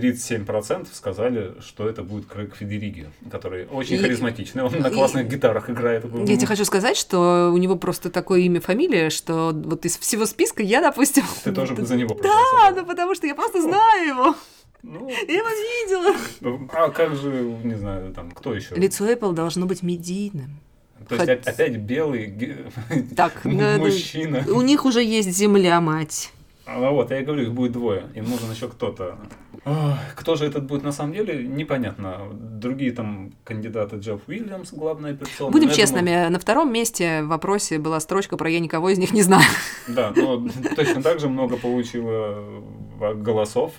37% 0.00 0.88
сказали, 0.92 1.54
что 1.60 1.88
это 1.88 2.02
будет 2.02 2.26
Крэг 2.26 2.54
Федериги, 2.54 3.08
который 3.30 3.66
очень 3.66 3.96
И- 3.96 3.98
харизматичный, 3.98 4.62
он 4.62 4.72
на 4.78 4.88
и- 4.88 4.92
классных 4.94 5.28
гитарах 5.28 5.70
играет. 5.70 6.04
Я 6.26 6.36
тебе 6.36 6.46
хочу 6.46 6.64
сказать, 6.64 6.96
что 6.96 7.50
у 7.52 7.56
него 7.56 7.76
просто 7.76 8.10
такое 8.10 8.40
имя, 8.40 8.60
фамилия, 8.60 9.10
что 9.10 9.52
вот 9.54 9.84
из 9.86 9.96
всего 9.98 10.26
списка 10.26 10.62
я, 10.62 10.80
допустим... 10.80 11.24
Ты 11.44 11.52
тоже 11.52 11.74
бы 11.74 11.82
за 11.86 11.96
него 11.96 12.14
Да, 12.14 12.20
проголосовал. 12.22 12.74
ну 12.76 12.86
потому 12.86 13.14
что 13.14 13.26
я 13.26 13.34
просто 13.34 13.62
знаю 13.62 14.06
его. 14.08 14.34
Ну, 14.82 15.08
Я 15.08 15.16
его 15.38 15.48
видела. 15.48 16.66
а 16.72 16.90
как 16.90 17.16
же, 17.16 17.28
не 17.64 17.74
знаю, 17.74 18.12
там, 18.14 18.30
кто 18.30 18.54
еще? 18.54 18.74
Лицо 18.76 19.04
Apple 19.10 19.32
должно 19.32 19.66
быть 19.66 19.82
медийным. 19.82 20.60
То 21.08 21.14
есть 21.16 21.28
Хоть- 21.28 21.46
о- 21.46 21.50
опять 21.50 21.76
белый 21.78 22.32
Так, 23.16 23.40
да, 23.44 23.76
да. 23.76 23.78
мужчина. 23.78 24.44
У 24.48 24.60
них 24.62 24.84
уже 24.84 25.02
есть 25.02 25.30
земля, 25.30 25.80
мать. 25.80 26.32
А 26.66 26.90
вот, 26.90 27.12
я 27.12 27.20
и 27.20 27.24
говорю, 27.24 27.44
их 27.44 27.52
будет 27.52 27.72
двое, 27.72 28.06
им 28.14 28.28
нужен 28.28 28.50
еще 28.50 28.68
кто-то. 28.68 29.16
Кто 30.16 30.34
же 30.34 30.46
этот 30.46 30.64
будет 30.64 30.82
на 30.82 30.90
самом 30.90 31.12
деле, 31.12 31.46
непонятно. 31.46 32.28
Другие 32.32 32.90
там 32.90 33.32
кандидаты 33.44 33.96
Джефф 33.96 34.20
Уильямс, 34.26 34.72
главная 34.72 35.14
персона. 35.14 35.50
Будем 35.50 35.68
Ну, 35.68 35.74
я 35.74 35.76
думаю, 35.76 35.76
честными, 35.76 36.28
на 36.28 36.38
втором 36.40 36.72
месте 36.72 37.22
в 37.22 37.28
вопросе 37.28 37.78
была 37.78 38.00
строчка 38.00 38.36
про 38.36 38.50
«я 38.50 38.58
никого 38.58 38.90
из 38.90 38.98
них 38.98 39.12
не 39.12 39.22
знаю». 39.22 39.44
Да, 39.86 40.12
но 40.14 40.44
точно 40.74 41.02
так 41.02 41.20
же 41.20 41.28
много 41.28 41.56
получило 41.56 42.42
э, 43.00 43.14
голосов. 43.14 43.72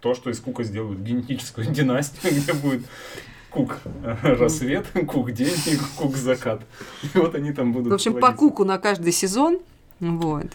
То, 0.00 0.14
что 0.14 0.30
из 0.30 0.40
Кука 0.40 0.64
сделают 0.64 1.00
генетическую 1.00 1.66
династию, 1.70 2.32
где 2.32 2.52
будет 2.52 2.84
Кук 3.50 3.78
рассвет, 4.22 4.86
Кук 5.06 5.30
день 5.30 5.56
и 5.66 5.76
Кук 5.96 6.16
закат. 6.16 6.62
И 7.14 7.18
вот 7.18 7.36
они 7.36 7.52
там 7.52 7.72
будут. 7.72 7.92
В 7.92 7.94
общем, 7.94 8.14
по 8.18 8.32
куку 8.32 8.64
на 8.64 8.78
каждый 8.78 9.12
сезон. 9.12 9.58
Вот. 10.00 10.46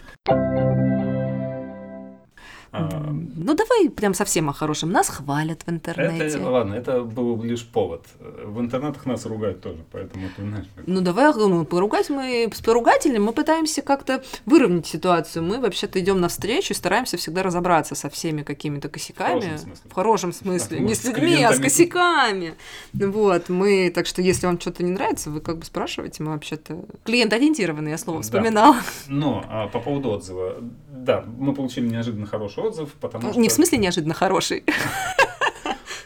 А, 2.76 3.10
Ну, 3.36 3.54
давай 3.54 3.88
прям 3.90 4.14
совсем 4.14 4.48
о 4.48 4.52
хорошем. 4.52 4.90
Нас 4.90 5.08
хвалят 5.08 5.62
в 5.66 5.70
интернете. 5.70 6.24
Это, 6.38 6.48
ладно, 6.50 6.74
это 6.74 7.02
был 7.02 7.40
лишь 7.42 7.64
повод. 7.66 8.04
В 8.44 8.60
интернетах 8.60 9.06
нас 9.06 9.26
ругают 9.26 9.60
тоже, 9.60 9.78
поэтому 9.92 10.28
ты 10.36 10.42
знаешь. 10.42 10.66
как- 10.74 10.86
Ну, 10.86 11.00
давай, 11.00 11.32
ну, 11.34 11.64
поругать 11.64 12.10
мы 12.10 12.50
с 12.52 12.60
поругателем, 12.60 13.24
мы 13.24 13.32
пытаемся 13.32 13.82
как-то 13.82 14.22
выровнять 14.46 14.86
ситуацию. 14.86 15.42
Мы 15.44 15.60
вообще-то 15.60 16.00
идем 16.00 16.20
навстречу 16.20 16.72
и 16.72 16.76
стараемся 16.76 17.16
всегда 17.16 17.42
разобраться 17.42 17.94
со 17.94 18.08
всеми 18.10 18.42
какими-то 18.42 18.88
косяками. 18.88 19.40
В 19.40 19.42
хорошем 19.42 19.58
смысле. 19.58 19.90
В 19.90 19.94
хорошем 19.94 20.32
смысле. 20.32 20.76
Да, 20.78 20.84
Не 20.84 20.94
с 20.94 21.04
людьми, 21.04 21.42
а 21.44 21.52
с 21.52 21.58
косяками. 21.60 22.54
Вот, 22.92 23.48
мы, 23.48 23.90
так 23.94 24.06
что 24.06 24.20
если 24.22 24.46
вам 24.46 24.60
что-то 24.60 24.82
не 24.82 24.90
нравится, 24.90 25.30
вы 25.30 25.40
как 25.40 25.58
бы 25.58 25.64
спрашиваете, 25.64 26.22
мы 26.22 26.32
вообще-то... 26.32 26.84
Клиент-ориентированный, 27.04 27.90
я 27.92 27.98
слово 27.98 28.22
вспоминала. 28.22 28.76
Но 29.08 29.44
а, 29.48 29.68
по 29.68 29.78
поводу 29.80 30.10
отзыва. 30.10 30.56
Да, 30.90 31.24
мы 31.38 31.54
получили 31.54 31.86
неожиданно 31.88 32.26
хороший 32.26 32.63
отзыв, 32.64 32.90
потому 33.00 33.30
что... 33.30 33.40
Не 33.40 33.48
в 33.48 33.52
смысле 33.52 33.78
неожиданно 33.78 34.14
хороший. 34.14 34.64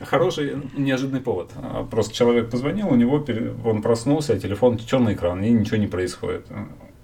Хороший, 0.01 0.55
неожиданный 0.77 1.21
повод. 1.21 1.51
Просто 1.91 2.15
человек 2.15 2.51
позвонил, 2.51 2.89
у 2.89 2.95
него 2.95 3.25
он 3.65 3.83
проснулся, 3.83 4.39
телефон 4.39 4.79
черный 4.79 5.15
экран, 5.15 5.43
и 5.43 5.51
ничего 5.51 5.77
не 5.77 5.89
происходит. 5.89 6.47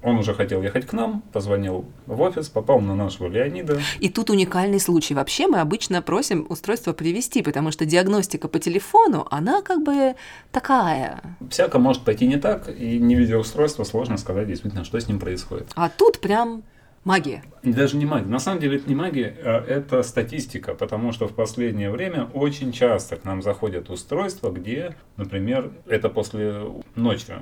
Он 0.04 0.18
уже 0.18 0.34
хотел 0.34 0.62
ехать 0.62 0.86
к 0.86 0.92
нам, 0.92 1.22
позвонил 1.32 1.86
в 2.06 2.20
офис, 2.20 2.50
попал 2.50 2.78
на 2.80 2.94
нашего 2.94 3.26
Леонида. 3.26 3.80
И 4.00 4.10
тут 4.10 4.28
уникальный 4.28 4.78
случай. 4.78 5.14
Вообще 5.14 5.46
мы 5.46 5.60
обычно 5.60 6.02
просим 6.02 6.44
устройство 6.50 6.92
привести, 6.92 7.42
потому 7.42 7.70
что 7.72 7.86
диагностика 7.86 8.48
по 8.48 8.58
телефону, 8.58 9.26
она 9.30 9.62
как 9.62 9.82
бы 9.82 10.14
такая. 10.52 11.22
Всяко 11.48 11.78
может 11.78 12.02
пойти 12.02 12.26
не 12.26 12.36
так, 12.36 12.68
и 12.68 12.98
не 12.98 13.14
видя 13.14 13.38
устройства, 13.38 13.84
сложно 13.84 14.18
сказать 14.18 14.46
действительно, 14.46 14.84
что 14.84 15.00
с 15.00 15.08
ним 15.08 15.18
происходит. 15.18 15.70
А 15.74 15.88
тут 15.88 16.20
прям 16.20 16.64
магия. 17.04 17.42
Даже 17.62 17.96
не 17.96 18.06
магия. 18.06 18.26
На 18.26 18.38
самом 18.38 18.60
деле 18.60 18.76
это 18.76 18.88
не 18.88 18.94
магия, 18.94 19.34
а 19.44 19.64
это 19.64 20.02
статистика, 20.02 20.74
потому 20.74 21.12
что 21.12 21.28
в 21.28 21.34
последнее 21.34 21.90
время 21.90 22.28
очень 22.34 22.72
часто 22.72 23.16
к 23.16 23.24
нам 23.24 23.42
заходят 23.42 23.90
устройства, 23.90 24.50
где, 24.50 24.96
например, 25.16 25.70
это 25.86 26.08
после 26.08 26.54
ночи. 26.96 27.34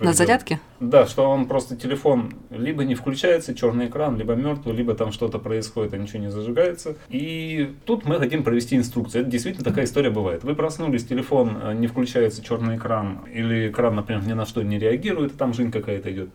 На 0.00 0.10
проведён- 0.10 0.14
зарядке? 0.14 0.60
Да, 0.78 1.06
что 1.06 1.28
он 1.28 1.46
просто 1.46 1.74
телефон 1.76 2.32
либо 2.50 2.84
не 2.84 2.94
включается, 2.94 3.52
черный 3.52 3.88
экран, 3.88 4.16
либо 4.16 4.34
мертвый, 4.34 4.74
либо 4.74 4.94
там 4.94 5.10
что-то 5.10 5.40
происходит, 5.40 5.92
а 5.92 5.96
ничего 5.98 6.20
не 6.20 6.30
зажигается. 6.30 6.94
И 7.08 7.74
тут 7.84 8.04
мы 8.04 8.18
хотим 8.20 8.44
провести 8.44 8.76
инструкцию. 8.76 9.22
Это 9.22 9.30
действительно 9.30 9.64
такая 9.64 9.86
история 9.86 10.10
бывает. 10.10 10.44
Вы 10.44 10.54
проснулись, 10.54 11.04
телефон 11.04 11.58
э, 11.60 11.74
не 11.74 11.88
включается, 11.88 12.44
черный 12.44 12.76
экран, 12.76 13.24
или 13.34 13.70
экран, 13.70 13.96
например, 13.96 14.24
ни 14.24 14.34
на 14.34 14.46
что 14.46 14.62
не 14.62 14.78
реагирует, 14.78 15.32
и 15.32 15.36
там 15.36 15.52
жизнь 15.52 15.72
какая-то 15.72 16.12
идет. 16.12 16.28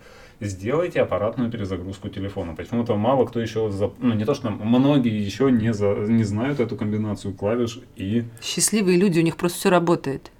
Сделайте 0.48 1.02
аппаратную 1.02 1.50
перезагрузку 1.50 2.10
телефона. 2.10 2.54
Почему-то 2.56 2.96
мало 2.96 3.26
кто 3.26 3.40
еще, 3.40 3.72
за- 3.72 3.92
ну 4.00 4.14
не 4.14 4.26
то 4.26 4.34
что 4.34 4.50
многие 4.50 5.18
еще 5.24 5.50
не, 5.52 5.74
за... 5.74 5.94
не 5.96 6.24
знают 6.24 6.60
эту 6.60 6.76
комбинацию 6.76 7.34
клавиш 7.34 7.80
и 7.96 8.26
Счастливые 8.42 8.98
люди, 8.98 9.20
у 9.20 9.24
них 9.24 9.38
просто 9.38 9.58
все 9.60 9.70
работает. 9.70 10.32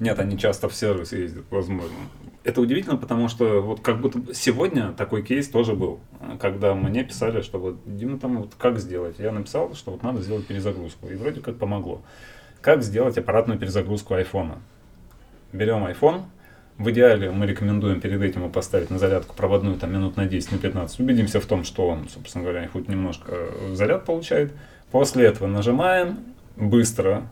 нет, 0.00 0.18
они 0.18 0.38
часто 0.38 0.68
в 0.68 0.74
сервис 0.74 1.12
ездят, 1.12 1.44
возможно. 1.50 1.96
Это 2.44 2.60
удивительно, 2.60 2.96
потому 2.96 3.28
что 3.28 3.60
вот 3.60 3.80
как 3.80 4.00
будто 4.00 4.34
сегодня 4.34 4.92
такой 4.92 5.22
кейс 5.22 5.48
тоже 5.48 5.72
был, 5.74 5.98
когда 6.38 6.74
мне 6.74 7.02
писали, 7.02 7.40
что 7.40 7.58
вот 7.58 7.76
Дима 7.86 8.18
там 8.18 8.38
вот 8.42 8.52
как 8.56 8.78
сделать. 8.78 9.16
Я 9.18 9.32
написал, 9.32 9.74
что 9.74 9.90
вот 9.92 10.02
надо 10.04 10.22
сделать 10.22 10.46
перезагрузку, 10.46 11.08
и 11.08 11.14
вроде 11.16 11.40
как 11.40 11.56
помогло. 11.56 12.02
Как 12.60 12.82
сделать 12.84 13.18
аппаратную 13.18 13.58
перезагрузку 13.58 14.14
айфона? 14.14 14.58
Берем 15.52 15.84
iPhone, 15.86 16.22
в 16.78 16.90
идеале 16.90 17.30
мы 17.30 17.46
рекомендуем 17.46 18.00
перед 18.00 18.20
этим 18.20 18.42
его 18.42 18.50
поставить 18.50 18.90
на 18.90 18.98
зарядку 18.98 19.34
проводную 19.34 19.76
там 19.78 19.92
минут 19.92 20.16
на 20.16 20.26
10, 20.26 20.52
на 20.52 20.58
15. 20.58 21.00
Убедимся 21.00 21.40
в 21.40 21.46
том, 21.46 21.64
что 21.64 21.88
он, 21.88 22.08
собственно 22.08 22.44
говоря, 22.44 22.68
хоть 22.68 22.88
немножко 22.88 23.32
э, 23.32 23.74
заряд 23.74 24.04
получает. 24.04 24.52
После 24.90 25.24
этого 25.24 25.48
нажимаем 25.48 26.18
быстро 26.56 27.28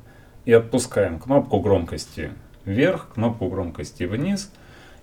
и 0.47 0.53
отпускаем 0.53 1.19
кнопку 1.19 1.61
громкости 1.61 2.31
вверх, 2.65 3.09
кнопку 3.15 3.49
громкости 3.49 4.05
вниз. 4.05 4.51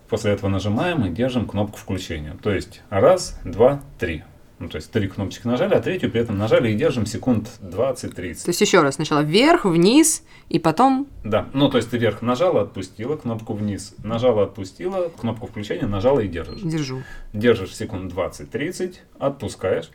После 0.10 0.32
этого 0.32 0.50
нажимаем 0.50 1.06
и 1.06 1.10
держим 1.10 1.48
кнопку 1.48 1.78
включения. 1.78 2.36
То 2.42 2.52
есть 2.52 2.82
раз, 2.90 3.40
два, 3.46 3.82
три. 4.00 4.24
Ну, 4.62 4.70
то 4.70 4.76
есть 4.76 4.92
три 4.92 5.08
кнопочки 5.08 5.48
нажали, 5.48 5.74
а 5.74 5.82
третью 5.82 6.12
при 6.12 6.22
этом 6.22 6.38
нажали 6.38 6.72
и 6.72 6.76
держим 6.76 7.08
секунд 7.08 7.50
20-30. 7.62 8.44
То 8.44 8.50
есть 8.50 8.62
еще 8.62 8.82
раз, 8.82 8.96
сначала 8.96 9.22
вверх, 9.22 9.66
вниз 9.66 10.24
и 10.50 10.60
потом... 10.60 11.08
Да, 11.24 11.48
ну 11.54 11.68
то 11.68 11.78
есть 11.78 11.90
ты 11.90 11.98
вверх 11.98 12.22
нажала, 12.22 12.62
отпустила, 12.62 13.18
кнопку 13.18 13.54
вниз 13.54 13.96
нажала, 14.04 14.44
отпустила, 14.44 15.10
кнопку 15.20 15.48
включения 15.48 15.88
нажала 15.88 16.20
и 16.20 16.28
держишь. 16.28 16.62
Держу. 16.62 17.02
Держишь 17.34 17.76
секунд 17.76 18.14
20-30, 18.14 18.98
отпускаешь. 19.18 19.90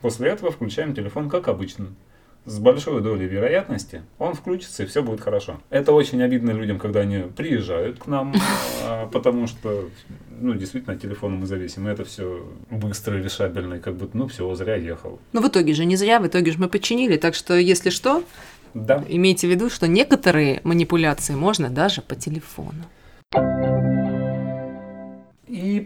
После 0.00 0.30
этого 0.30 0.50
включаем 0.50 0.96
телефон 0.96 1.30
как 1.30 1.46
обычно 1.46 1.86
с 2.48 2.58
большой 2.58 3.02
долей 3.02 3.26
вероятности 3.26 4.02
он 4.18 4.34
включится 4.34 4.82
и 4.82 4.86
все 4.86 5.02
будет 5.02 5.20
хорошо. 5.20 5.60
Это 5.70 5.92
очень 5.92 6.22
обидно 6.22 6.50
людям, 6.50 6.78
когда 6.78 7.00
они 7.00 7.18
приезжают 7.18 7.98
к 7.98 8.06
нам, 8.06 8.34
а, 8.84 9.06
потому 9.06 9.46
что, 9.46 9.88
ну, 10.40 10.54
действительно, 10.54 10.94
от 10.94 11.02
телефона 11.02 11.36
мы 11.36 11.46
зависим. 11.46 11.86
Это 11.86 12.04
все 12.04 12.46
быстро, 12.70 13.16
решабельно, 13.16 13.74
и 13.74 13.80
как 13.80 13.96
бы, 13.96 14.08
ну, 14.12 14.26
все, 14.28 14.52
зря 14.54 14.76
ехал. 14.76 15.20
Ну, 15.32 15.42
в 15.42 15.48
итоге 15.48 15.74
же 15.74 15.84
не 15.84 15.96
зря, 15.96 16.20
в 16.20 16.26
итоге 16.26 16.52
же 16.52 16.58
мы 16.58 16.68
починили, 16.68 17.16
так 17.16 17.34
что, 17.34 17.54
если 17.54 17.90
что, 17.90 18.24
да. 18.74 19.04
имейте 19.08 19.46
в 19.46 19.50
виду, 19.50 19.68
что 19.70 19.86
некоторые 19.86 20.60
манипуляции 20.64 21.34
можно 21.34 21.68
даже 21.68 22.02
по 22.02 22.14
телефону. 22.14 22.84
И 23.34 24.07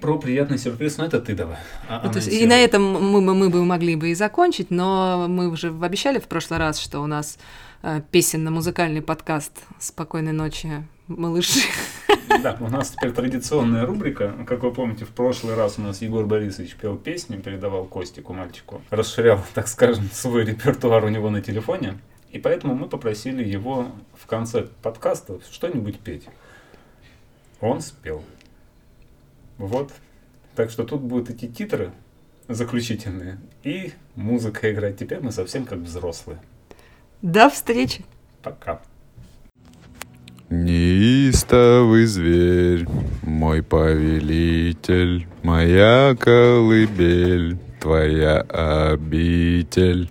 про 0.03 0.19
приятный 0.19 0.59
сюрприз, 0.59 0.99
ну 0.99 1.05
это 1.05 1.21
ты 1.21 1.35
давай. 1.35 1.57
А, 1.89 2.03
ну, 2.05 2.13
есть, 2.13 2.29
и 2.29 2.47
на 2.47 2.59
этом 2.59 2.83
мы, 2.83 3.21
мы, 3.21 3.35
мы 3.35 3.49
бы 3.49 3.65
могли 3.65 3.97
бы 3.97 4.11
и 4.11 4.15
закончить, 4.15 4.71
но 4.71 5.27
мы 5.29 5.49
уже 5.49 5.69
обещали 5.69 6.19
в 6.19 6.25
прошлый 6.25 6.59
раз, 6.59 6.79
что 6.79 7.01
у 7.01 7.07
нас 7.07 7.39
э, 7.83 8.03
песенно-музыкальный 8.11 9.01
подкаст 9.01 9.53
«Спокойной 9.79 10.33
ночи, 10.33 10.87
малыши». 11.07 11.61
Да, 12.43 12.57
у 12.61 12.69
нас 12.69 12.91
теперь 12.91 13.13
традиционная 13.13 13.87
рубрика. 13.87 14.35
Как 14.47 14.63
вы 14.63 14.73
помните, 14.73 15.05
в 15.05 15.11
прошлый 15.11 15.55
раз 15.55 15.79
у 15.79 15.83
нас 15.83 16.03
Егор 16.03 16.27
Борисович 16.27 16.75
пел 16.75 16.97
песни, 16.97 17.37
передавал 17.37 17.85
Костику, 17.85 18.33
мальчику. 18.33 18.83
Расширял, 18.91 19.41
так 19.55 19.69
скажем, 19.69 20.09
свой 20.13 20.45
репертуар 20.45 21.05
у 21.05 21.09
него 21.09 21.31
на 21.31 21.41
телефоне. 21.41 21.99
И 22.31 22.39
поэтому 22.39 22.75
мы 22.75 22.89
попросили 22.89 23.45
его 23.45 23.93
в 24.15 24.27
конце 24.27 24.67
подкаста 24.83 25.41
что-нибудь 25.51 26.01
петь. 26.01 26.27
Он 27.61 27.81
спел. 27.81 28.25
Вот. 29.63 29.93
Так 30.57 30.71
что 30.71 30.83
тут 30.83 31.03
будут 31.03 31.31
эти 31.31 31.47
титры 31.47 31.93
заключительные 32.49 33.39
и 33.63 33.93
музыка 34.17 34.73
играть. 34.73 34.99
Теперь 34.99 35.21
мы 35.21 35.31
совсем 35.31 35.65
как 35.65 35.79
взрослые. 35.79 36.41
До 37.23 37.49
встречи. 37.49 38.05
Пока. 38.43 38.83
Неистовый 40.51 42.07
зверь, 42.07 42.89
мой 43.23 43.63
повелитель, 43.63 45.29
моя 45.45 46.17
колыбель, 46.19 47.57
твоя 47.81 48.41
обитель. 48.41 50.11